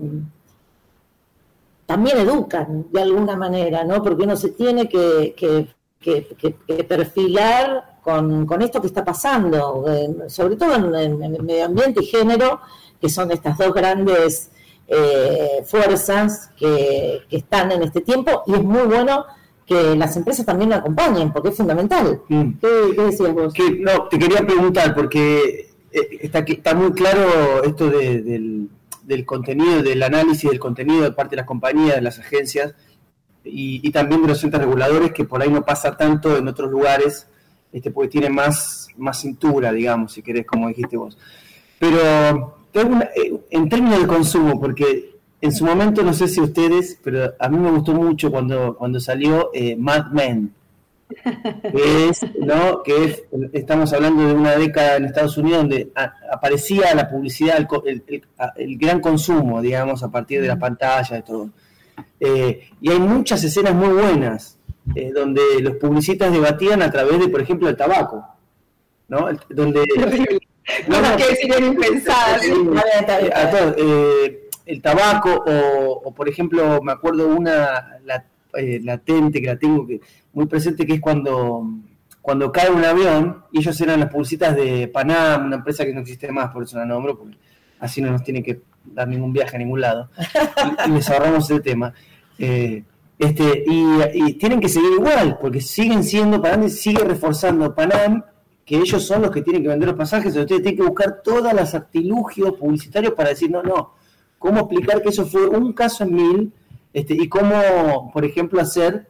también 1.86 2.18
educan 2.18 2.86
de 2.90 3.02
alguna 3.02 3.36
manera, 3.36 3.84
¿no? 3.84 4.02
Porque 4.02 4.24
uno 4.24 4.36
se 4.36 4.50
tiene 4.50 4.88
que, 4.88 5.68
perfilar 6.88 7.98
con, 8.02 8.62
esto 8.62 8.80
que 8.80 8.86
está 8.86 9.04
pasando, 9.04 9.84
sobre 10.28 10.56
todo 10.56 10.74
en, 10.74 11.22
el 11.22 11.42
medio 11.42 11.66
ambiente 11.66 12.02
y 12.02 12.06
género, 12.06 12.60
que 13.00 13.08
son 13.08 13.30
estas 13.30 13.58
dos 13.58 13.74
grandes 13.74 14.50
eh, 14.88 15.62
fuerzas 15.66 16.50
que, 16.56 17.22
están 17.30 17.72
en 17.72 17.82
este 17.82 18.00
tiempo, 18.00 18.42
y 18.46 18.54
es 18.54 18.62
muy 18.62 18.82
bueno 18.82 19.24
que 19.66 19.96
las 19.96 20.16
empresas 20.16 20.44
también 20.44 20.70
lo 20.70 20.76
acompañen, 20.76 21.32
porque 21.32 21.48
es 21.50 21.56
fundamental. 21.56 22.20
Mm. 22.28 22.52
¿Qué, 22.60 23.02
decías 23.02 23.32
vos? 23.32 23.54
no, 23.80 24.08
te 24.08 24.18
quería 24.18 24.44
preguntar, 24.46 24.94
porque 24.94 25.70
eh, 25.92 26.18
está, 26.20 26.40
está 26.40 26.74
muy 26.74 26.92
claro 26.92 27.62
esto 27.64 27.88
del, 27.88 28.68
del, 29.02 29.24
contenido, 29.24 29.82
del 29.82 30.02
análisis 30.02 30.50
del 30.50 30.58
contenido 30.58 31.02
de 31.02 31.12
parte 31.12 31.30
de 31.30 31.42
las 31.42 31.46
compañías, 31.46 31.96
de 31.96 32.02
las 32.02 32.18
agencias, 32.18 32.74
y, 33.44 33.90
también 33.90 34.22
de 34.22 34.28
los 34.28 34.42
entes 34.44 34.60
reguladores, 34.60 35.12
que 35.12 35.24
por 35.24 35.42
ahí 35.42 35.50
no 35.50 35.64
pasa 35.64 35.96
tanto 35.96 36.36
en 36.36 36.46
otros 36.46 36.70
lugares, 36.70 37.28
este, 37.72 37.90
porque 37.90 38.08
tiene 38.10 38.30
más, 38.30 38.88
más 38.96 39.20
cintura, 39.20 39.72
digamos, 39.72 40.12
si 40.12 40.22
querés, 40.22 40.46
como 40.46 40.68
dijiste 40.68 40.96
vos. 40.96 41.18
Pero 41.78 42.56
eh, 42.72 43.40
en 43.50 43.68
términos 43.68 44.00
de 44.00 44.06
consumo, 44.06 44.60
porque 44.60 45.16
en 45.40 45.52
su 45.52 45.64
momento, 45.64 46.02
no 46.02 46.12
sé 46.12 46.28
si 46.28 46.40
ustedes, 46.40 46.98
pero 47.02 47.34
a 47.38 47.48
mí 47.48 47.58
me 47.58 47.70
gustó 47.70 47.92
mucho 47.92 48.30
cuando, 48.30 48.76
cuando 48.76 49.00
salió 49.00 49.50
eh, 49.52 49.76
Mad 49.76 50.12
Men. 50.12 50.54
Que 51.62 52.08
es, 52.08 52.20
¿no? 52.38 52.82
Que 52.82 53.04
es, 53.04 53.22
estamos 53.52 53.92
hablando 53.92 54.26
de 54.26 54.34
una 54.34 54.56
década 54.56 54.96
en 54.96 55.04
Estados 55.06 55.36
Unidos 55.38 55.60
donde 55.62 55.92
aparecía 56.30 56.94
la 56.94 57.08
publicidad, 57.08 57.56
el, 57.56 58.78
gran 58.78 59.00
consumo, 59.00 59.60
digamos, 59.60 60.02
a 60.02 60.10
partir 60.10 60.40
de 60.40 60.48
la 60.48 60.58
pantalla, 60.58 61.16
de 61.16 61.22
todo. 61.22 61.50
Eh, 62.20 62.70
y 62.80 62.90
hay 62.90 62.98
muchas 62.98 63.42
escenas 63.44 63.74
muy 63.74 63.88
buenas, 63.88 64.58
donde 65.14 65.42
los 65.60 65.76
publicistas 65.76 66.32
debatían 66.32 66.82
a 66.82 66.90
través 66.90 67.18
de, 67.20 67.28
por 67.28 67.40
ejemplo, 67.40 67.68
el 67.68 67.76
tabaco, 67.76 68.26
¿no? 69.08 69.28
Donde 69.48 69.84
no, 70.88 71.16
que 71.16 71.26
decir 71.28 71.54
impensadas. 71.62 72.42
Eh, 73.76 74.48
el 74.66 74.80
tabaco, 74.80 75.44
o, 75.46 76.14
por 76.14 76.28
ejemplo, 76.28 76.80
me 76.82 76.92
acuerdo 76.92 77.26
una 77.28 77.98
eh, 78.54 78.80
latente 78.82 79.40
que 79.40 79.46
la 79.46 79.58
tengo 79.58 79.86
que, 79.86 80.00
muy 80.32 80.46
presente, 80.46 80.86
que 80.86 80.94
es 80.94 81.00
cuando, 81.00 81.66
cuando 82.20 82.52
cae 82.52 82.70
un 82.70 82.84
avión, 82.84 83.44
y 83.52 83.60
ellos 83.60 83.80
eran 83.80 84.00
las 84.00 84.10
publicitas 84.10 84.54
de 84.56 84.88
Panam, 84.88 85.46
una 85.46 85.56
empresa 85.56 85.84
que 85.84 85.92
no 85.92 86.00
existe 86.00 86.30
más, 86.30 86.50
por 86.50 86.62
eso 86.62 86.76
la 86.78 86.84
nombro, 86.84 87.18
porque 87.18 87.36
así 87.80 88.00
no 88.00 88.10
nos 88.10 88.22
tiene 88.22 88.42
que 88.42 88.60
dar 88.84 89.08
ningún 89.08 89.32
viaje 89.32 89.56
a 89.56 89.58
ningún 89.58 89.80
lado, 89.80 90.10
y, 90.86 90.90
les 90.90 91.08
ahorramos 91.10 91.50
ese 91.50 91.60
tema. 91.60 91.92
Eh, 92.38 92.84
este, 93.18 93.64
y, 93.66 94.34
tienen 94.34 94.60
que 94.60 94.68
seguir 94.68 94.92
igual, 94.92 95.38
porque 95.40 95.60
siguen 95.60 96.02
siendo, 96.02 96.40
Panam 96.40 96.68
sigue 96.68 97.04
reforzando 97.04 97.74
Panam 97.74 98.22
que 98.64 98.76
ellos 98.76 99.04
son 99.04 99.22
los 99.22 99.30
que 99.30 99.42
tienen 99.42 99.62
que 99.62 99.68
vender 99.68 99.88
los 99.88 99.98
pasajes, 99.98 100.36
ustedes 100.36 100.62
tienen 100.62 100.76
que 100.76 100.82
buscar 100.82 101.20
todas 101.22 101.52
las 101.52 101.74
artilugios 101.74 102.54
publicitarios 102.54 103.14
para 103.14 103.30
decir, 103.30 103.50
no, 103.50 103.62
no, 103.62 103.94
cómo 104.38 104.60
explicar 104.60 105.02
que 105.02 105.08
eso 105.08 105.26
fue 105.26 105.46
un 105.48 105.72
caso 105.72 106.04
en 106.04 106.14
mil, 106.14 106.52
este, 106.92 107.14
y 107.14 107.28
cómo, 107.28 108.10
por 108.12 108.24
ejemplo, 108.24 108.60
hacer, 108.60 109.08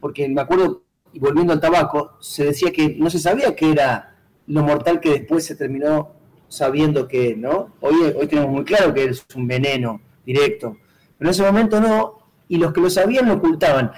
porque 0.00 0.28
me 0.28 0.40
acuerdo, 0.40 0.82
y 1.12 1.18
volviendo 1.18 1.52
al 1.52 1.60
tabaco, 1.60 2.16
se 2.20 2.44
decía 2.44 2.72
que 2.72 2.96
no 2.98 3.10
se 3.10 3.18
sabía 3.18 3.54
que 3.54 3.70
era 3.70 4.16
lo 4.46 4.62
mortal 4.62 5.00
que 5.00 5.10
después 5.10 5.44
se 5.44 5.56
terminó 5.56 6.12
sabiendo 6.48 7.08
que, 7.08 7.34
¿no? 7.34 7.74
Hoy, 7.80 7.94
hoy 8.16 8.26
tenemos 8.26 8.50
muy 8.50 8.64
claro 8.64 8.92
que 8.94 9.04
es 9.04 9.24
un 9.34 9.46
veneno 9.46 10.00
directo, 10.24 10.76
pero 11.18 11.28
en 11.28 11.32
ese 11.32 11.42
momento 11.42 11.80
no, 11.80 12.18
y 12.48 12.58
los 12.58 12.72
que 12.72 12.80
lo 12.80 12.90
sabían 12.90 13.28
lo 13.28 13.34
ocultaban. 13.34 13.92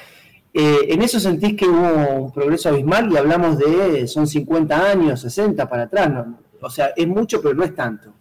Eh, 0.54 0.86
¿En 0.88 1.02
eso 1.02 1.20
sentís 1.20 1.54
que 1.54 1.66
hubo 1.66 2.24
un 2.24 2.32
progreso 2.32 2.70
abismal 2.70 3.12
y 3.12 3.16
hablamos 3.18 3.58
de, 3.58 4.06
son 4.06 4.26
50 4.26 4.90
años, 4.90 5.20
60 5.20 5.68
para 5.68 5.82
atrás? 5.82 6.26
O 6.62 6.70
sea, 6.70 6.92
es 6.96 7.06
mucho, 7.06 7.42
pero 7.42 7.54
no 7.54 7.62
es 7.62 7.74
tanto. 7.74 8.14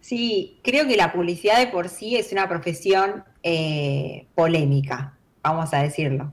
Sí, 0.00 0.58
creo 0.64 0.86
que 0.88 0.96
la 0.96 1.12
publicidad 1.12 1.58
de 1.58 1.68
por 1.68 1.88
sí 1.88 2.16
es 2.16 2.32
una 2.32 2.48
profesión 2.48 3.22
eh, 3.42 4.26
polémica, 4.34 5.16
vamos 5.42 5.72
a 5.74 5.82
decirlo. 5.82 6.32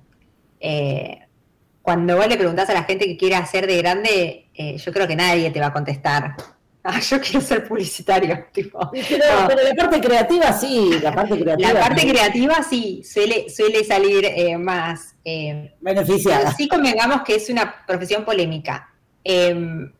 Eh, 0.59 1.19
cuando 1.81 2.17
vos 2.17 2.27
le 2.27 2.37
preguntás 2.37 2.69
a 2.69 2.73
la 2.73 2.83
gente 2.83 3.05
que 3.05 3.17
quiere 3.17 3.35
hacer 3.35 3.65
de 3.65 3.77
grande, 3.77 4.45
yo 4.77 4.91
creo 4.91 5.07
que 5.07 5.15
nadie 5.15 5.49
te 5.51 5.59
va 5.59 5.67
a 5.67 5.73
contestar 5.73 6.35
Ah, 6.83 6.99
yo 6.99 7.19
quiero 7.19 7.41
ser 7.41 7.67
publicitario. 7.67 8.47
Tipo. 8.53 8.89
Pero, 8.91 9.63
la 9.63 9.75
parte 9.75 9.99
creativa 9.99 10.53
sí, 10.53 10.99
la 11.01 11.13
parte 11.13 11.37
creativa. 11.37 11.73
La 11.73 11.79
parte 11.81 12.07
creativa 12.07 12.63
sí, 12.63 13.03
suele, 13.03 13.49
suele 13.49 13.83
salir 13.83 14.25
eh, 14.25 14.57
más 14.57 15.15
eh, 15.25 15.75
beneficiada. 15.81 16.53
Sí 16.53 16.67
convengamos 16.67 17.21
que 17.23 17.35
es 17.35 17.49
una 17.49 17.85
profesión 17.85 18.23
polémica. 18.23 18.93
Em, 19.23 19.91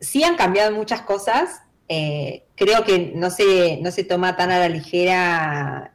sí 0.00 0.22
han 0.22 0.36
cambiado 0.36 0.72
muchas 0.72 1.02
cosas. 1.02 1.62
Eh, 1.88 2.44
creo 2.54 2.84
que 2.84 3.12
no 3.14 3.30
se, 3.30 3.78
no 3.80 3.90
se 3.90 4.04
toma 4.04 4.36
tan 4.36 4.50
a 4.50 4.58
la 4.58 4.68
ligera 4.68 5.92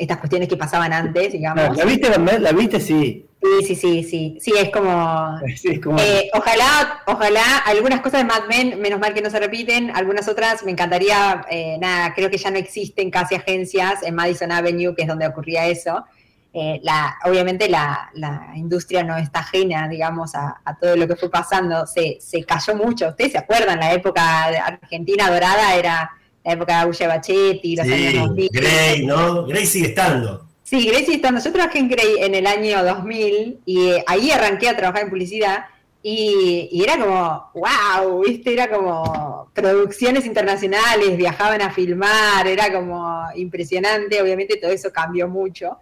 estas 0.00 0.18
cuestiones 0.18 0.48
que 0.48 0.56
pasaban 0.56 0.92
antes, 0.92 1.32
digamos. 1.32 1.76
¿La 1.76 1.84
viste, 1.84 2.10
¿La 2.40 2.52
viste? 2.52 2.80
Sí. 2.80 3.26
Sí, 3.42 3.66
sí, 3.66 3.74
sí, 3.74 4.04
sí. 4.04 4.38
Sí, 4.40 4.52
es 4.56 4.70
como. 4.70 5.38
Eh, 5.98 6.30
ojalá, 6.34 7.02
ojalá, 7.06 7.58
algunas 7.58 8.00
cosas 8.00 8.20
de 8.20 8.24
Mad 8.24 8.46
Men, 8.48 8.80
menos 8.80 9.00
mal 9.00 9.14
que 9.14 9.22
no 9.22 9.30
se 9.30 9.40
repiten, 9.40 9.90
algunas 9.90 10.28
otras 10.28 10.62
me 10.64 10.70
encantaría, 10.70 11.46
eh, 11.50 11.76
nada, 11.80 12.14
creo 12.14 12.30
que 12.30 12.36
ya 12.36 12.50
no 12.50 12.58
existen 12.58 13.10
casi 13.10 13.34
agencias 13.34 14.02
en 14.02 14.14
Madison 14.14 14.52
Avenue, 14.52 14.94
que 14.94 15.02
es 15.02 15.08
donde 15.08 15.26
ocurría 15.26 15.66
eso. 15.66 16.04
Eh, 16.52 16.80
la, 16.82 17.16
obviamente 17.24 17.68
la, 17.68 18.10
industria 18.56 19.04
no 19.04 19.16
está 19.16 19.40
ajena, 19.40 19.88
digamos, 19.88 20.34
a, 20.34 20.60
todo 20.80 20.96
lo 20.96 21.06
que 21.06 21.16
fue 21.16 21.30
pasando. 21.30 21.86
Se, 21.86 22.18
se 22.20 22.44
cayó 22.44 22.74
mucho. 22.74 23.08
Ustedes 23.08 23.32
se 23.32 23.38
acuerdan, 23.38 23.78
la 23.78 23.92
época 23.92 24.50
de 24.50 24.58
Argentina 24.58 25.30
dorada 25.30 25.74
era 25.74 26.10
la 26.44 26.52
época 26.52 26.74
de 26.74 26.80
Agulla 26.80 27.08
Bachetti, 27.08 27.76
los 27.76 27.86
años 27.86 28.14
2000. 28.14 28.48
Grey, 28.52 29.06
¿no? 29.06 29.46
Grey 29.46 29.66
sigue 29.66 29.88
estando. 29.88 30.46
Sí, 30.62 30.86
Grey 30.86 31.04
sigue 31.04 31.16
estando. 31.16 31.40
Yo 31.40 31.52
trabajé 31.52 31.78
en 31.78 31.88
Grey 31.88 32.16
en 32.20 32.34
el 32.34 32.46
año 32.46 32.82
2000 32.84 33.60
y 33.66 33.88
eh, 33.88 34.04
ahí 34.06 34.30
arranqué 34.30 34.68
a 34.68 34.76
trabajar 34.76 35.04
en 35.04 35.10
publicidad 35.10 35.64
y, 36.02 36.82
era 36.82 36.98
como, 36.98 37.50
wow, 37.54 38.24
¿viste? 38.24 38.54
Era 38.54 38.70
como 38.70 39.50
producciones 39.52 40.24
internacionales, 40.24 41.16
viajaban 41.16 41.60
a 41.60 41.70
filmar, 41.70 42.46
era 42.46 42.72
como 42.72 43.26
impresionante. 43.34 44.20
Obviamente 44.22 44.56
todo 44.56 44.70
eso 44.70 44.90
cambió 44.90 45.28
mucho. 45.28 45.76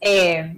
Eh, 0.00 0.56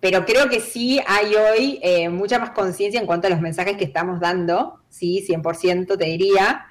pero 0.00 0.24
creo 0.24 0.48
que 0.48 0.60
sí 0.60 1.00
hay 1.06 1.34
hoy 1.34 1.80
eh, 1.82 2.08
mucha 2.08 2.38
más 2.38 2.50
conciencia 2.50 3.00
en 3.00 3.06
cuanto 3.06 3.26
a 3.26 3.30
los 3.30 3.40
mensajes 3.40 3.76
que 3.76 3.84
estamos 3.84 4.20
dando, 4.20 4.80
sí, 4.88 5.24
100% 5.28 5.98
te 5.98 6.04
diría 6.04 6.66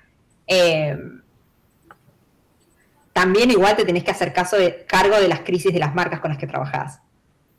también 3.16 3.50
igual 3.50 3.78
te 3.78 3.86
tenés 3.86 4.04
que 4.04 4.12
hacer 4.12 4.34
caso 4.34 4.58
de, 4.58 4.84
cargo 4.86 5.18
de 5.18 5.30
las 5.30 5.40
crisis 5.40 5.72
de 5.72 5.80
las 5.80 5.96
marcas 5.96 6.20
con 6.20 6.32
las 6.32 6.38
que 6.38 6.48
trabajás. 6.48 7.00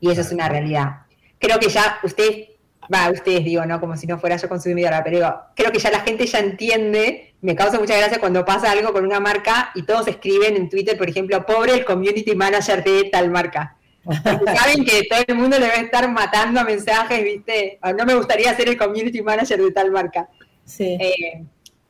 Y 0.01 0.11
eso 0.11 0.21
es 0.21 0.31
una 0.31 0.51
realidad. 0.51 1.07
Creo 1.39 1.59
que 1.59 1.71
ya 1.71 1.99
ustedes, 2.03 2.51
va, 2.93 3.11
ustedes 3.11 3.43
digo, 3.43 3.65
¿no? 3.65 3.81
Como 3.81 3.97
si 3.97 4.07
no 4.07 4.19
fuera 4.19 4.37
yo 4.37 4.51
consumidora, 4.51 5.03
pero 5.03 5.17
digo, 5.17 5.35
creo 5.55 5.73
que 5.73 5.79
ya 5.79 5.91
la 5.91 6.01
gente 6.01 6.27
ya 6.27 6.41
entiende, 6.41 7.37
me 7.41 7.57
causa 7.57 7.81
mucha 7.81 7.97
gracia 7.97 8.21
cuando 8.21 8.45
pasa 8.45 8.71
algo 8.71 8.93
con 8.93 9.07
una 9.07 9.19
marca 9.19 9.71
y 9.75 9.85
todos 9.85 10.07
escriben 10.09 10.57
en 10.57 10.69
Twitter, 10.69 10.99
por 10.99 11.09
ejemplo, 11.09 11.47
pobre 11.47 11.73
el 11.73 11.87
community 11.87 12.35
manager 12.35 12.85
de 12.85 13.05
tal 13.05 13.31
marca. 13.31 13.76
Saben 14.13 14.85
que 14.85 15.07
todo 15.09 15.21
el 15.27 15.35
mundo 15.35 15.59
le 15.59 15.69
va 15.69 15.75
a 15.75 15.81
estar 15.81 16.11
matando 16.11 16.63
mensajes, 16.65 17.23
¿viste? 17.23 17.79
no 17.97 18.05
me 18.05 18.15
gustaría 18.15 18.55
ser 18.55 18.69
el 18.69 18.77
community 18.77 19.23
manager 19.23 19.61
de 19.61 19.71
tal 19.73 19.91
marca. 19.91 20.29
Sí. 20.65 20.97
Eh, 21.01 21.45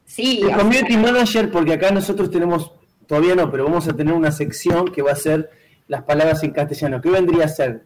sí. 0.04 0.40
El 0.42 0.56
community 0.56 0.96
manager, 0.96 1.50
porque 1.50 1.74
acá 1.74 1.90
nosotros 1.90 2.30
tenemos 2.30 2.72
todavía 3.06 3.34
no, 3.34 3.50
pero 3.50 3.64
vamos 3.64 3.88
a 3.88 3.94
tener 3.94 4.12
una 4.12 4.32
sección 4.32 4.92
que 4.92 5.02
va 5.02 5.12
a 5.12 5.16
ser 5.16 5.50
las 5.88 6.02
palabras 6.02 6.42
en 6.42 6.50
castellano. 6.50 7.00
¿Qué 7.00 7.10
vendría 7.10 7.44
a 7.44 7.48
ser? 7.48 7.84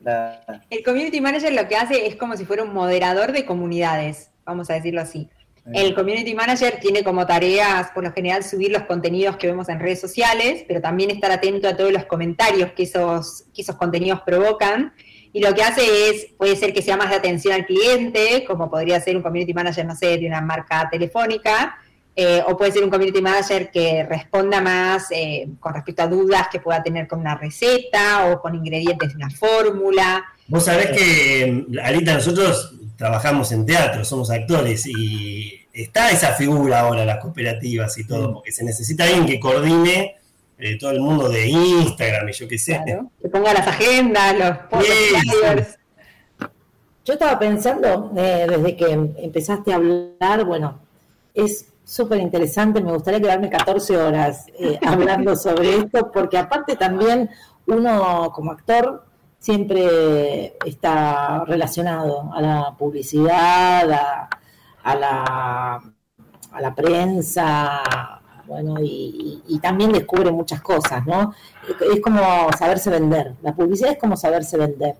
El 0.70 0.82
community 0.82 1.20
manager 1.20 1.52
lo 1.52 1.68
que 1.68 1.76
hace 1.76 2.06
es 2.06 2.16
como 2.16 2.36
si 2.36 2.44
fuera 2.44 2.62
un 2.62 2.72
moderador 2.72 3.32
de 3.32 3.44
comunidades, 3.44 4.30
vamos 4.44 4.70
a 4.70 4.74
decirlo 4.74 5.02
así. 5.02 5.28
El 5.74 5.94
community 5.94 6.34
manager 6.34 6.78
tiene 6.80 7.04
como 7.04 7.26
tareas, 7.26 7.90
por 7.92 8.04
lo 8.04 8.12
general, 8.12 8.42
subir 8.42 8.70
los 8.72 8.82
contenidos 8.82 9.36
que 9.36 9.46
vemos 9.46 9.68
en 9.68 9.78
redes 9.78 10.00
sociales, 10.00 10.64
pero 10.66 10.80
también 10.80 11.10
estar 11.10 11.30
atento 11.30 11.68
a 11.68 11.76
todos 11.76 11.92
los 11.92 12.04
comentarios 12.06 12.72
que 12.72 12.84
esos, 12.84 13.44
que 13.54 13.62
esos 13.62 13.76
contenidos 13.76 14.20
provocan. 14.22 14.92
Y 15.32 15.40
lo 15.40 15.54
que 15.54 15.62
hace 15.62 15.82
es, 16.10 16.26
puede 16.36 16.56
ser 16.56 16.72
que 16.72 16.82
sea 16.82 16.96
más 16.96 17.10
de 17.10 17.16
atención 17.16 17.54
al 17.54 17.66
cliente, 17.66 18.44
como 18.46 18.68
podría 18.68 19.00
ser 19.00 19.16
un 19.16 19.22
community 19.22 19.54
manager, 19.54 19.86
no 19.86 19.94
sé, 19.94 20.18
de 20.18 20.26
una 20.26 20.40
marca 20.40 20.88
telefónica, 20.90 21.78
eh, 22.16 22.42
o 22.46 22.56
puede 22.56 22.72
ser 22.72 22.82
un 22.82 22.90
community 22.90 23.22
manager 23.22 23.70
que 23.70 24.02
responda 24.02 24.60
más 24.60 25.06
eh, 25.12 25.48
con 25.60 25.72
respecto 25.72 26.02
a 26.02 26.08
dudas 26.08 26.48
que 26.50 26.58
pueda 26.58 26.82
tener 26.82 27.06
con 27.06 27.20
una 27.20 27.36
receta 27.36 28.30
o 28.30 28.40
con 28.40 28.56
ingredientes 28.56 29.10
de 29.10 29.14
una 29.14 29.30
fórmula. 29.30 30.24
Vos 30.48 30.64
sabés 30.64 30.90
que, 30.90 31.64
Alita, 31.80 32.14
nosotros 32.14 32.74
trabajamos 32.96 33.52
en 33.52 33.64
teatro, 33.64 34.04
somos 34.04 34.30
actores 34.30 34.84
y 34.86 35.59
está 35.72 36.10
esa 36.10 36.32
figura 36.34 36.80
ahora, 36.80 37.04
las 37.04 37.18
cooperativas 37.18 37.96
y 37.98 38.06
todo, 38.06 38.30
mm. 38.30 38.34
porque 38.34 38.52
se 38.52 38.64
necesita 38.64 39.04
alguien 39.04 39.26
que 39.26 39.40
coordine 39.40 40.16
eh, 40.58 40.78
todo 40.78 40.90
el 40.90 41.00
mundo 41.00 41.28
de 41.28 41.48
Instagram 41.48 42.28
y 42.28 42.32
yo 42.32 42.48
qué 42.48 42.58
sé. 42.58 42.80
que 43.20 43.28
ponga 43.28 43.54
las 43.54 43.66
agendas, 43.66 44.38
los 44.38 44.58
posts. 44.70 45.78
Yo 47.04 47.14
estaba 47.14 47.38
pensando, 47.38 48.10
desde 48.12 48.76
que 48.76 48.92
empezaste 48.92 49.72
a 49.72 49.76
hablar, 49.76 50.44
bueno, 50.44 50.80
es 51.34 51.66
súper 51.82 52.20
interesante, 52.20 52.80
me 52.80 52.92
gustaría 52.92 53.20
quedarme 53.20 53.48
14 53.48 53.96
horas 53.96 54.46
eh, 54.58 54.78
hablando 54.86 55.34
sobre 55.34 55.76
esto, 55.76 56.12
porque 56.12 56.38
aparte 56.38 56.76
también 56.76 57.30
uno 57.66 58.30
como 58.32 58.52
actor 58.52 59.04
siempre 59.38 60.56
está 60.64 61.44
relacionado 61.46 62.30
a 62.34 62.42
la 62.42 62.74
publicidad, 62.78 63.90
a, 63.90 64.28
la, 64.84 65.80
a 66.52 66.60
la 66.60 66.74
prensa, 66.74 68.20
bueno, 68.46 68.76
y, 68.82 69.58
también 69.62 69.92
descubre 69.92 70.32
muchas 70.32 70.60
cosas, 70.60 71.06
¿no? 71.06 71.34
Es 71.92 72.00
como 72.00 72.50
saberse 72.58 72.90
vender, 72.90 73.34
la 73.42 73.54
publicidad 73.54 73.92
es 73.92 73.98
como 73.98 74.16
saberse 74.16 74.56
vender. 74.56 74.96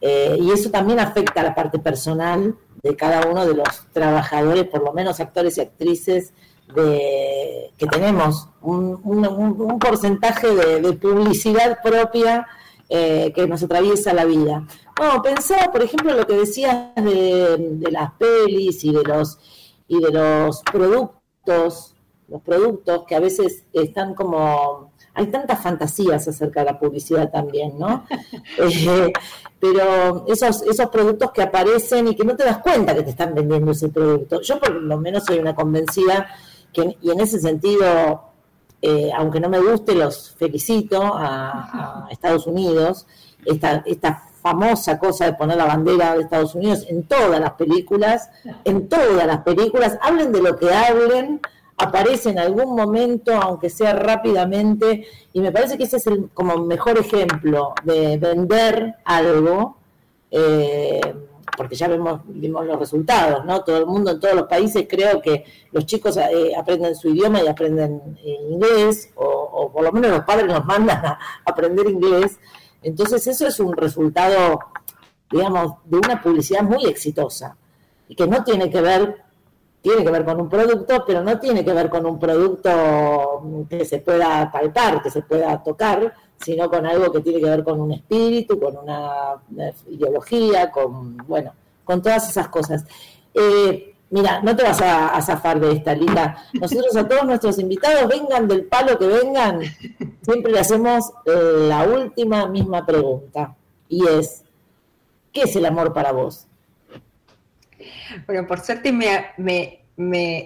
Eh, 0.00 0.36
y 0.40 0.50
eso 0.50 0.70
también 0.70 1.00
afecta 1.00 1.40
a 1.40 1.44
la 1.44 1.54
parte 1.54 1.78
personal 1.78 2.56
de 2.82 2.96
cada 2.96 3.26
uno 3.26 3.46
de 3.46 3.54
los 3.54 3.86
trabajadores, 3.92 4.64
por 4.64 4.82
lo 4.82 4.92
menos 4.92 5.20
actores 5.20 5.58
y 5.58 5.60
actrices, 5.60 6.32
de, 6.74 7.72
que 7.78 7.86
tenemos 7.86 8.48
un, 8.60 9.78
porcentaje 9.80 10.48
de, 10.54 10.92
publicidad 10.94 11.78
propia 11.82 12.46
eh, 12.88 13.32
que 13.34 13.46
nos 13.46 13.62
atraviesa 13.62 14.12
la 14.12 14.24
vida. 14.24 14.66
No, 15.00 15.22
pensaba, 15.22 15.70
por 15.70 15.82
ejemplo, 15.82 16.14
lo 16.14 16.26
que 16.26 16.34
decías 16.34 16.94
de, 16.96 17.56
de, 17.58 17.90
las 17.90 18.12
pelis 18.12 18.84
y 18.84 18.92
de 18.92 19.04
los 19.04 19.38
y 19.86 20.00
de 20.00 20.10
los 20.10 20.62
productos, 20.62 21.94
los 22.28 22.42
productos 22.42 23.04
que 23.06 23.14
a 23.14 23.20
veces 23.20 23.64
están 23.72 24.14
como 24.14 24.92
hay 25.18 25.26
tantas 25.26 25.60
fantasías 25.60 26.28
acerca 26.28 26.60
de 26.60 26.66
la 26.66 26.78
publicidad 26.78 27.30
también, 27.30 27.78
¿no? 27.78 28.06
Eh, 28.58 29.12
pero 29.60 30.24
esos, 30.28 30.62
esos 30.62 30.88
productos 30.90 31.32
que 31.32 31.42
aparecen 31.42 32.06
y 32.08 32.14
que 32.14 32.24
no 32.24 32.36
te 32.36 32.44
das 32.44 32.58
cuenta 32.58 32.94
que 32.94 33.02
te 33.02 33.10
están 33.10 33.34
vendiendo 33.34 33.72
ese 33.72 33.88
producto. 33.88 34.40
Yo 34.40 34.60
por 34.60 34.70
lo 34.70 34.98
menos 34.98 35.24
soy 35.24 35.38
una 35.38 35.54
convencida 35.54 36.28
que, 36.72 36.96
y 37.00 37.10
en 37.10 37.20
ese 37.20 37.40
sentido, 37.40 38.27
eh, 38.80 39.10
aunque 39.16 39.40
no 39.40 39.48
me 39.48 39.60
guste, 39.60 39.94
los 39.94 40.34
felicito 40.36 41.02
a, 41.02 42.06
Estados 42.10 42.46
Unidos, 42.46 43.06
esta, 43.44 43.82
esta 43.86 44.28
famosa 44.40 44.98
cosa 44.98 45.26
de 45.26 45.32
poner 45.34 45.56
la 45.56 45.66
bandera 45.66 46.14
de 46.14 46.22
Estados 46.22 46.54
Unidos 46.54 46.84
en 46.88 47.02
todas 47.02 47.40
las 47.40 47.52
películas, 47.52 48.30
en 48.64 48.88
todas 48.88 49.26
las 49.26 49.42
películas, 49.42 49.98
hablen 50.00 50.32
de 50.32 50.42
lo 50.42 50.56
que 50.56 50.72
hablen, 50.72 51.40
aparece 51.76 52.30
en 52.30 52.38
algún 52.38 52.74
momento, 52.76 53.34
aunque 53.34 53.70
sea 53.70 53.92
rápidamente, 53.94 55.06
y 55.32 55.40
me 55.40 55.52
parece 55.52 55.76
que 55.76 55.84
ese 55.84 55.98
es 55.98 56.06
el 56.06 56.28
como 56.34 56.58
mejor 56.58 56.98
ejemplo 56.98 57.74
de 57.84 58.16
vender 58.18 58.96
algo, 59.04 59.76
eh, 60.30 61.00
porque 61.56 61.74
ya 61.74 61.88
vemos, 61.88 62.20
vimos 62.26 62.66
los 62.66 62.78
resultados, 62.78 63.44
¿no? 63.44 63.62
Todo 63.62 63.78
el 63.78 63.86
mundo 63.86 64.10
en 64.10 64.20
todos 64.20 64.34
los 64.34 64.46
países 64.46 64.86
creo 64.88 65.20
que 65.20 65.44
los 65.72 65.86
chicos 65.86 66.16
eh, 66.16 66.52
aprenden 66.56 66.94
su 66.94 67.08
idioma 67.08 67.42
y 67.42 67.48
aprenden 67.48 68.16
eh, 68.24 68.38
inglés, 68.50 69.10
o, 69.14 69.24
o, 69.24 69.72
por 69.72 69.82
lo 69.82 69.92
menos 69.92 70.10
los 70.10 70.24
padres 70.24 70.46
nos 70.46 70.64
mandan 70.66 71.04
a 71.04 71.18
aprender 71.44 71.88
inglés. 71.88 72.38
Entonces 72.82 73.26
eso 73.26 73.46
es 73.46 73.58
un 73.60 73.76
resultado, 73.76 74.60
digamos, 75.30 75.74
de 75.84 75.96
una 75.98 76.22
publicidad 76.22 76.62
muy 76.62 76.84
exitosa 76.86 77.56
y 78.08 78.14
que 78.14 78.26
no 78.26 78.44
tiene 78.44 78.70
que 78.70 78.80
ver 78.80 79.28
tiene 79.80 80.04
que 80.04 80.10
ver 80.10 80.24
con 80.24 80.40
un 80.40 80.48
producto, 80.48 81.04
pero 81.06 81.22
no 81.22 81.38
tiene 81.38 81.64
que 81.64 81.72
ver 81.72 81.88
con 81.88 82.04
un 82.04 82.18
producto 82.18 83.66
que 83.68 83.84
se 83.84 83.98
pueda 84.00 84.50
palpar, 84.50 85.02
que 85.02 85.10
se 85.10 85.22
pueda 85.22 85.62
tocar, 85.62 86.12
sino 86.40 86.70
con 86.70 86.86
algo 86.86 87.12
que 87.12 87.20
tiene 87.20 87.40
que 87.40 87.50
ver 87.50 87.64
con 87.64 87.80
un 87.80 87.92
espíritu, 87.92 88.58
con 88.58 88.76
una, 88.76 89.36
ideología, 89.88 90.70
con, 90.70 91.16
bueno, 91.26 91.52
con 91.84 92.02
todas 92.02 92.28
esas 92.30 92.48
cosas. 92.48 92.84
Eh, 93.34 93.94
mira, 94.10 94.40
no 94.42 94.54
te 94.54 94.62
vas 94.62 94.80
a, 94.80 95.20
zafar 95.20 95.60
de 95.60 95.72
esta, 95.72 95.94
Lita. 95.94 96.44
Nosotros 96.54 96.96
a 96.96 97.08
todos 97.08 97.24
nuestros 97.24 97.58
invitados, 97.58 98.08
vengan 98.08 98.48
del 98.48 98.64
palo 98.64 98.98
que 98.98 99.06
vengan, 99.06 99.60
siempre 100.22 100.52
le 100.52 100.60
hacemos 100.60 101.10
eh, 101.24 101.66
la 101.68 101.84
última 101.84 102.46
misma 102.46 102.86
pregunta, 102.86 103.54
y 103.88 104.06
es, 104.06 104.44
¿qué 105.32 105.42
es 105.42 105.56
el 105.56 105.66
amor 105.66 105.92
para 105.92 106.12
vos? 106.12 106.46
Bueno, 108.26 108.46
por 108.46 108.60
suerte 108.60 108.92
me, 108.92 109.77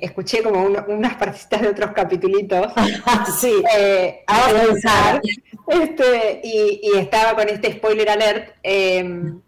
escuché 0.00 0.42
como 0.42 0.62
unas 0.62 1.14
partecitas 1.16 1.60
de 1.60 1.68
otros 1.68 1.92
capitulitos. 1.92 2.72
sí, 3.40 3.52
eh, 3.76 4.24
a 4.26 4.48
pensar. 4.48 5.22
Este, 5.68 6.40
y, 6.42 6.96
estaba 6.96 7.34
con 7.34 7.48
este 7.48 7.72
spoiler 7.72 8.08
alert. 8.08 8.56
Em, 8.62 9.40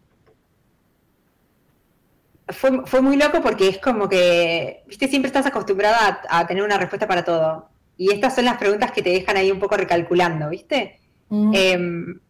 fue, 2.48 3.00
muy 3.00 3.16
loco 3.16 3.40
porque 3.40 3.68
es 3.68 3.78
como 3.78 4.08
que, 4.08 4.84
viste, 4.86 5.08
siempre 5.08 5.28
estás 5.28 5.46
acostumbrado 5.46 5.96
a, 6.28 6.46
tener 6.46 6.62
una 6.62 6.76
respuesta 6.76 7.08
para 7.08 7.24
todo. 7.24 7.68
Y 7.96 8.12
estas 8.12 8.34
son 8.34 8.44
las 8.44 8.58
preguntas 8.58 8.92
que 8.92 9.02
te 9.02 9.10
dejan 9.10 9.36
ahí 9.36 9.50
un 9.50 9.58
poco 9.58 9.76
recalculando, 9.76 10.50
¿viste? 10.50 11.00
Mm. 11.30 11.52
Em, 11.54 12.20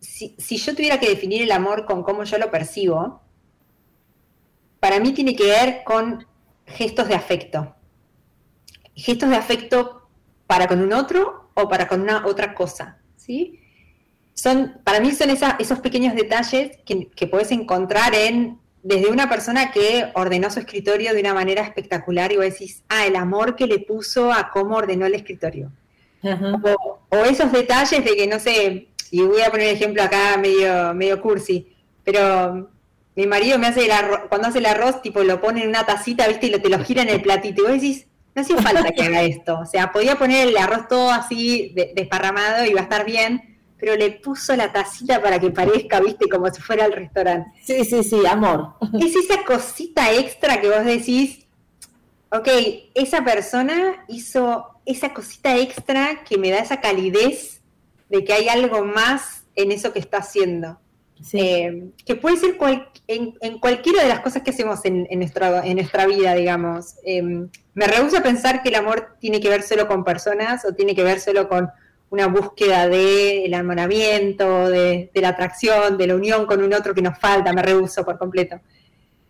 si, 0.00 0.34
si, 0.36 0.58
yo 0.58 0.74
tuviera 0.74 1.00
que 1.00 1.08
definir 1.08 1.42
el 1.42 1.52
amor 1.52 1.86
con 1.86 2.02
cómo 2.02 2.24
yo 2.24 2.36
lo 2.36 2.50
percibo, 2.50 3.22
para 4.80 5.00
mí 5.00 5.12
tiene 5.12 5.34
que 5.34 5.44
ver 5.44 5.82
con 5.84 6.26
gestos 6.74 7.08
de 7.08 7.14
afecto. 7.14 7.74
Gestos 8.94 9.30
de 9.30 9.36
afecto 9.36 10.08
para 10.46 10.66
con 10.66 10.80
un 10.80 10.92
otro 10.92 11.50
o 11.54 11.68
para 11.68 11.88
con 11.88 12.00
una 12.00 12.26
otra 12.26 12.54
cosa, 12.54 12.98
¿sí? 13.16 13.60
Son, 14.34 14.80
para 14.84 15.00
mí 15.00 15.12
son 15.12 15.30
esos 15.30 15.80
pequeños 15.80 16.14
detalles 16.14 16.78
que, 16.84 17.08
que 17.08 17.26
puedes 17.26 17.50
encontrar 17.52 18.14
en 18.14 18.58
desde 18.82 19.08
una 19.08 19.28
persona 19.28 19.70
que 19.70 20.10
ordenó 20.14 20.50
su 20.50 20.58
escritorio 20.58 21.14
de 21.14 21.20
una 21.20 21.34
manera 21.34 21.62
espectacular 21.62 22.32
y 22.32 22.36
vos 22.36 22.46
decís, 22.46 22.82
ah, 22.88 23.06
el 23.06 23.16
amor 23.16 23.54
que 23.54 23.66
le 23.66 23.78
puso 23.78 24.32
a 24.32 24.50
cómo 24.50 24.76
ordenó 24.76 25.06
el 25.06 25.14
escritorio. 25.14 25.70
o, 26.22 26.98
o, 27.08 27.24
esos 27.24 27.52
detalles 27.52 28.04
de 28.04 28.16
que, 28.16 28.26
no 28.26 28.38
sé, 28.38 28.88
y 29.10 29.20
voy 29.22 29.42
a 29.42 29.50
poner 29.50 29.68
ejemplo 29.68 30.02
acá 30.02 30.36
medio, 30.36 30.94
medio 30.94 31.20
cursi, 31.20 31.74
pero 32.04 32.70
mi 33.14 33.26
marido 33.26 33.58
me 33.58 33.66
hace 33.66 33.84
el 33.84 33.92
arroz, 33.92 34.20
cuando 34.28 34.48
hace 34.48 34.58
el 34.58 34.66
arroz, 34.66 35.02
tipo 35.02 35.22
lo 35.22 35.40
pone 35.40 35.62
en 35.62 35.68
una 35.68 35.84
tacita, 35.84 36.26
¿viste? 36.28 36.46
Y 36.46 36.50
te 36.58 36.68
lo 36.68 36.82
gira 36.82 37.02
en 37.02 37.10
el 37.10 37.22
platito. 37.22 37.62
Y 37.62 37.64
vos 37.64 37.72
decís, 37.74 38.06
no 38.34 38.42
hacía 38.42 38.56
falta 38.56 38.90
que 38.90 39.02
haga 39.02 39.22
esto. 39.22 39.58
O 39.58 39.66
sea, 39.66 39.92
podía 39.92 40.16
poner 40.16 40.48
el 40.48 40.56
arroz 40.56 40.88
todo 40.88 41.10
así 41.10 41.74
desparramado 41.94 42.64
y 42.64 42.72
va 42.72 42.80
a 42.80 42.84
estar 42.84 43.04
bien, 43.04 43.58
pero 43.78 43.96
le 43.96 44.12
puso 44.12 44.56
la 44.56 44.72
tacita 44.72 45.20
para 45.20 45.38
que 45.38 45.50
parezca, 45.50 46.00
¿viste? 46.00 46.28
Como 46.28 46.48
si 46.52 46.62
fuera 46.62 46.86
el 46.86 46.92
restaurante. 46.92 47.50
Sí, 47.62 47.84
sí, 47.84 48.02
sí, 48.02 48.24
amor. 48.26 48.74
Es 49.00 49.14
esa 49.14 49.44
cosita 49.44 50.12
extra 50.12 50.60
que 50.60 50.68
vos 50.68 50.84
decís, 50.84 51.46
ok, 52.30 52.48
esa 52.94 53.22
persona 53.24 54.04
hizo 54.08 54.68
esa 54.86 55.12
cosita 55.12 55.56
extra 55.58 56.24
que 56.24 56.38
me 56.38 56.50
da 56.50 56.58
esa 56.58 56.80
calidez 56.80 57.60
de 58.08 58.24
que 58.24 58.32
hay 58.32 58.48
algo 58.48 58.84
más 58.84 59.44
en 59.54 59.70
eso 59.70 59.92
que 59.92 59.98
está 59.98 60.18
haciendo. 60.18 60.78
Eh, 61.32 61.90
que 62.04 62.16
puede 62.16 62.36
ser 62.36 62.58
en, 63.06 63.58
cualquiera 63.58 64.02
de 64.02 64.08
las 64.08 64.20
cosas 64.20 64.42
que 64.42 64.50
hacemos 64.50 64.80
en, 64.84 65.06
nuestra, 65.18 65.64
en 65.64 65.76
nuestra 65.76 66.06
vida, 66.06 66.34
digamos. 66.34 66.96
Em, 67.04 67.48
me 67.74 67.86
rehúso 67.86 68.18
a 68.18 68.22
pensar 68.22 68.62
que 68.62 68.70
el 68.70 68.74
amor 68.74 69.16
tiene 69.20 69.40
que 69.40 69.48
ver 69.48 69.62
solo 69.62 69.86
con 69.86 70.04
personas 70.04 70.64
o 70.64 70.74
tiene 70.74 70.94
que 70.94 71.04
ver 71.04 71.20
solo 71.20 71.48
con 71.48 71.70
una 72.10 72.26
búsqueda 72.26 72.88
del 72.88 73.46
enamoramiento, 73.46 74.68
de, 74.68 75.10
la 75.14 75.28
atracción, 75.28 75.96
de 75.96 76.06
la 76.06 76.14
unión 76.14 76.44
con 76.44 76.62
un 76.62 76.74
otro 76.74 76.92
que 76.94 77.00
nos 77.00 77.18
falta, 77.18 77.52
me 77.54 77.62
rehuso 77.62 78.04
por 78.04 78.18
completo. 78.18 78.60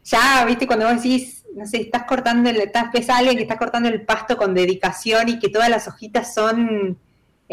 Ya, 0.05 0.45
viste, 0.45 0.67
cuando 0.67 0.87
vos 0.87 0.97
decís, 0.97 1.45
no 1.55 1.65
sé, 1.65 1.83
estás 1.83 2.05
cortando, 2.05 2.51
el, 2.51 2.57
estás, 2.57 2.91
ves 2.93 3.09
a 3.09 3.19
alguien 3.19 3.37
que 3.37 3.43
está 3.43 3.57
cortando 3.57 3.89
el 3.89 4.03
pasto 4.03 4.37
con 4.37 4.53
dedicación 4.53 5.29
y 5.29 5.39
que 5.39 5.49
todas 5.49 5.69
las 5.69 5.87
hojitas 5.87 6.35
son 6.35 6.99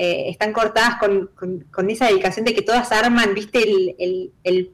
eh, 0.02 0.30
están 0.30 0.54
cortadas 0.54 0.96
con, 0.96 1.30
con, 1.70 1.90
esa 1.90 2.08
dedicación 2.08 2.46
de 2.46 2.54
que 2.54 2.62
todas 2.62 2.90
arman, 2.94 3.34
viste, 3.34 3.62
el, 3.62 4.32
el, 4.46 4.72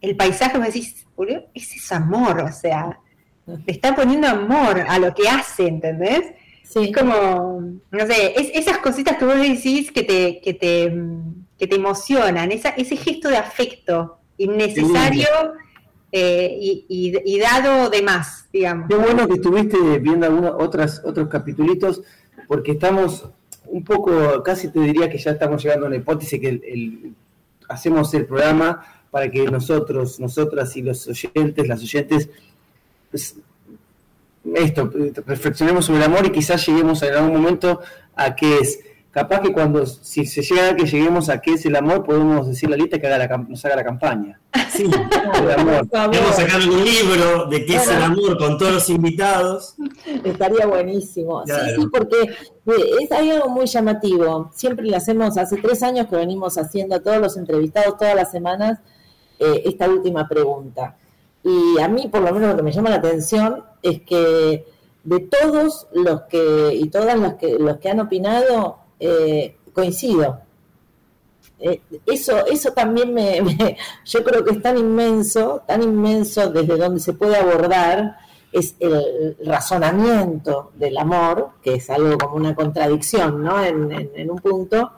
el, 0.00 0.16
paisaje, 0.16 0.58
me 0.58 0.66
decís, 0.66 1.06
ese 1.54 1.76
es 1.76 1.92
amor, 1.92 2.40
o 2.40 2.50
sea, 2.50 2.98
le 3.46 3.72
está 3.72 3.94
poniendo 3.94 4.26
amor 4.26 4.80
a 4.88 4.98
lo 4.98 5.14
que 5.14 5.28
hace, 5.28 5.68
¿entendés? 5.68 6.32
Es 6.74 6.92
como, 6.92 7.78
no 7.92 8.06
sé, 8.08 8.34
es, 8.40 8.50
esas 8.54 8.78
cositas 8.78 9.18
que 9.18 9.24
vos 9.24 9.40
decís 9.40 9.92
que 9.92 10.02
te, 10.02 10.40
que 10.40 10.54
te, 10.54 11.00
que 11.56 11.68
te 11.68 11.76
emocionan, 11.76 12.50
esa, 12.50 12.70
ese 12.70 12.96
gesto 12.96 13.28
de 13.28 13.36
afecto 13.36 14.18
innecesario 14.36 15.28
eh, 16.10 16.56
y, 16.58 17.38
dado 17.38 17.88
de 17.88 18.02
más, 18.02 18.48
digamos. 18.52 18.88
Qué 18.88 18.96
bueno 18.96 19.28
que 19.28 19.34
estuviste 19.34 19.78
viendo 20.00 20.26
algunos 20.26 20.54
otras, 20.58 21.02
otros 21.04 21.28
capitulitos, 21.28 22.02
porque 22.48 22.72
estamos 22.72 23.30
un 23.70 23.84
poco, 23.84 24.42
casi 24.42 24.68
te 24.68 24.80
diría 24.80 25.08
que 25.08 25.18
ya 25.18 25.32
estamos 25.32 25.62
llegando 25.62 25.86
a 25.86 25.88
una 25.88 25.96
hipótesis 25.96 26.40
que 26.40 27.12
hacemos 27.68 28.12
el 28.14 28.26
programa 28.26 28.84
para 29.10 29.30
que 29.30 29.44
nosotros, 29.44 30.20
nosotras 30.20 30.76
y 30.76 30.82
los 30.82 31.06
oyentes, 31.08 31.68
las 31.68 31.82
oyentes, 31.82 32.28
pues, 33.10 33.36
esto, 34.54 34.90
reflexionemos 35.26 35.84
sobre 35.84 35.98
el 35.98 36.06
amor 36.06 36.26
y 36.26 36.32
quizás 36.32 36.66
lleguemos 36.66 37.02
en 37.02 37.14
algún 37.14 37.32
momento 37.40 37.80
a 38.14 38.34
qué 38.34 38.58
es 38.58 38.80
capaz 39.10 39.40
que 39.40 39.52
cuando, 39.52 39.84
si 39.86 40.24
se 40.24 40.42
llega 40.42 40.70
a 40.70 40.76
que 40.76 40.86
lleguemos 40.86 41.28
a 41.28 41.40
qué 41.40 41.54
es 41.54 41.66
el 41.66 41.74
amor, 41.76 42.04
podemos 42.04 42.46
decirle 42.46 42.76
a 42.76 42.78
Lita 42.78 42.98
que 42.98 43.06
haga 43.06 43.36
nos 43.38 43.64
haga 43.64 43.76
la 43.76 43.84
campaña. 43.84 44.40
Sí, 44.70 44.84
el 45.42 45.50
amor. 45.50 45.88
Podemos 45.88 46.36
sacar 46.36 46.60
un 46.60 46.84
libro 46.84 47.46
de 47.46 47.64
qué 47.66 47.76
es 47.76 47.88
el 47.88 48.02
amor 48.02 48.38
con 48.38 48.58
todos 48.58 48.72
los 48.72 48.90
invitados. 48.90 49.74
Estaría 50.24 50.66
buenísimo. 50.66 51.44
Sí, 51.46 51.52
sí, 51.76 51.86
porque 51.92 52.30
es 53.00 53.12
algo 53.12 53.48
muy 53.48 53.66
llamativo. 53.66 54.50
Siempre 54.54 54.86
le 54.86 54.96
hacemos, 54.96 55.36
hace 55.36 55.56
tres 55.56 55.82
años 55.82 56.06
que 56.06 56.16
venimos 56.16 56.56
haciendo 56.56 56.94
a 56.96 57.00
todos 57.00 57.18
los 57.18 57.36
entrevistados 57.36 57.96
todas 57.96 58.14
las 58.14 58.30
semanas 58.30 58.78
eh, 59.38 59.62
esta 59.64 59.88
última 59.88 60.28
pregunta. 60.28 60.96
Y 61.42 61.80
a 61.80 61.88
mí, 61.88 62.08
por 62.08 62.20
lo 62.20 62.32
menos, 62.32 62.50
lo 62.50 62.56
que 62.56 62.62
me 62.62 62.72
llama 62.72 62.90
la 62.90 62.96
atención 62.96 63.64
es 63.82 64.02
que 64.02 64.66
de 65.02 65.20
todos 65.20 65.86
los 65.94 66.22
que 66.22 66.74
y 66.74 66.88
todas 66.90 67.18
las 67.18 67.34
que 67.36 67.58
los 67.58 67.78
que 67.78 67.88
han 67.88 68.00
opinado 68.00 68.79
eh, 69.00 69.56
coincido. 69.72 70.40
Eh, 71.58 71.80
eso, 72.06 72.46
eso 72.46 72.72
también 72.72 73.12
me, 73.14 73.76
yo 74.04 74.24
creo 74.24 74.44
que 74.44 74.52
es 74.52 74.62
tan 74.62 74.78
inmenso, 74.78 75.62
tan 75.66 75.82
inmenso 75.82 76.50
desde 76.50 76.76
donde 76.76 77.00
se 77.00 77.12
puede 77.12 77.36
abordar 77.36 78.16
es 78.52 78.74
el 78.80 79.36
razonamiento 79.44 80.72
del 80.74 80.98
amor, 80.98 81.52
que 81.62 81.74
es 81.74 81.88
algo 81.88 82.18
como 82.18 82.34
una 82.34 82.54
contradicción, 82.54 83.44
¿no? 83.44 83.62
En, 83.64 84.30
un 84.30 84.38
punto. 84.38 84.90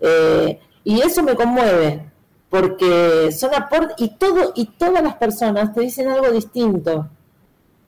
Eh, 0.00 0.60
y 0.84 1.00
eso 1.00 1.22
me 1.22 1.34
conmueve, 1.34 2.12
porque 2.48 3.32
son 3.32 3.52
aportes, 3.54 3.96
y 3.98 4.10
todo, 4.16 4.52
y 4.54 4.66
todas 4.66 5.02
las 5.02 5.16
personas 5.16 5.74
te 5.74 5.80
dicen 5.80 6.08
algo 6.08 6.30
distinto. 6.30 7.08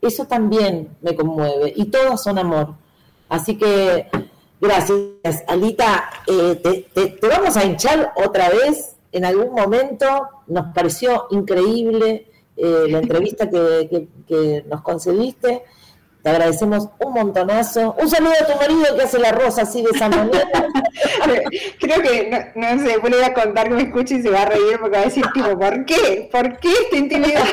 Eso 0.00 0.24
también 0.24 0.96
me 1.02 1.14
conmueve, 1.14 1.72
y 1.76 1.84
todas 1.84 2.22
son 2.22 2.38
amor. 2.38 2.74
Así 3.28 3.56
que 3.56 4.08
Gracias, 4.60 5.44
Alita. 5.46 6.10
Eh, 6.26 6.88
te, 6.90 7.28
vamos 7.28 7.56
a 7.56 7.64
hinchar 7.64 8.12
otra 8.16 8.48
vez 8.48 8.96
en 9.12 9.24
algún 9.24 9.54
momento. 9.54 10.28
Nos 10.46 10.72
pareció 10.74 11.26
increíble 11.30 12.30
eh, 12.56 12.86
la 12.88 12.98
entrevista 12.98 13.48
que, 13.50 14.64
nos 14.66 14.82
concediste. 14.82 15.62
Te 16.22 16.30
agradecemos 16.30 16.88
un 16.98 17.12
montonazo. 17.12 17.94
Un 18.00 18.08
saludo 18.08 18.32
a 18.40 18.46
tu 18.46 18.58
marido 18.58 18.96
que 18.96 19.02
hace 19.02 19.18
la 19.18 19.30
rosa 19.30 19.62
así 19.62 19.82
de 19.82 19.90
esa 19.90 20.08
manera. 20.08 20.48
Creo 21.78 22.02
que, 22.02 22.52
no, 22.56 22.84
sé, 22.84 22.98
voy 22.98 23.12
a 23.22 23.32
contar 23.32 23.68
que 23.68 23.74
me 23.74 23.82
escuche 23.82 24.16
y 24.16 24.22
se 24.22 24.30
va 24.30 24.42
a 24.42 24.46
reír 24.46 24.78
porque 24.80 24.96
va 24.96 25.02
a 25.02 25.06
decir, 25.06 25.24
tipo, 25.32 25.56
¿por 25.56 25.84
qué? 25.84 26.28
¿Por 26.32 26.58
qué 26.58 26.72
esta 26.82 26.96
intimidad? 26.96 27.44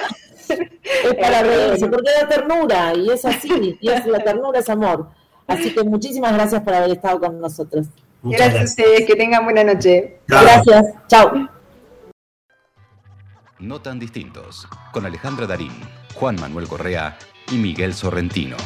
es 0.49 1.15
para 1.15 1.43
reírse, 1.43 1.87
porque 1.87 2.09
la 2.19 2.27
ternura, 2.27 2.93
y 2.95 3.09
es 3.11 3.25
así, 3.25 3.77
y 3.79 3.89
es 3.89 4.05
la 4.05 4.19
ternura 4.23 4.59
es 4.59 4.69
amor. 4.69 5.09
Así 5.53 5.73
que 5.73 5.83
muchísimas 5.83 6.33
gracias 6.33 6.61
por 6.61 6.73
haber 6.73 6.91
estado 6.91 7.19
con 7.19 7.39
nosotros. 7.39 7.87
gracias, 8.23 8.61
a 8.61 8.63
ustedes, 8.65 9.05
que 9.05 9.15
tengan 9.15 9.43
buena 9.43 9.63
noche. 9.63 10.19
Gracias, 10.27 10.93
chao. 11.07 11.49
No 13.59 13.81
tan 13.81 13.99
distintos, 13.99 14.67
con 14.91 15.05
Alejandra 15.05 15.47
Darín, 15.47 15.71
Juan 16.15 16.35
Manuel 16.39 16.67
Correa 16.67 17.17
y 17.49 17.55
Miguel 17.55 17.93
Sorrentino. 17.93 18.57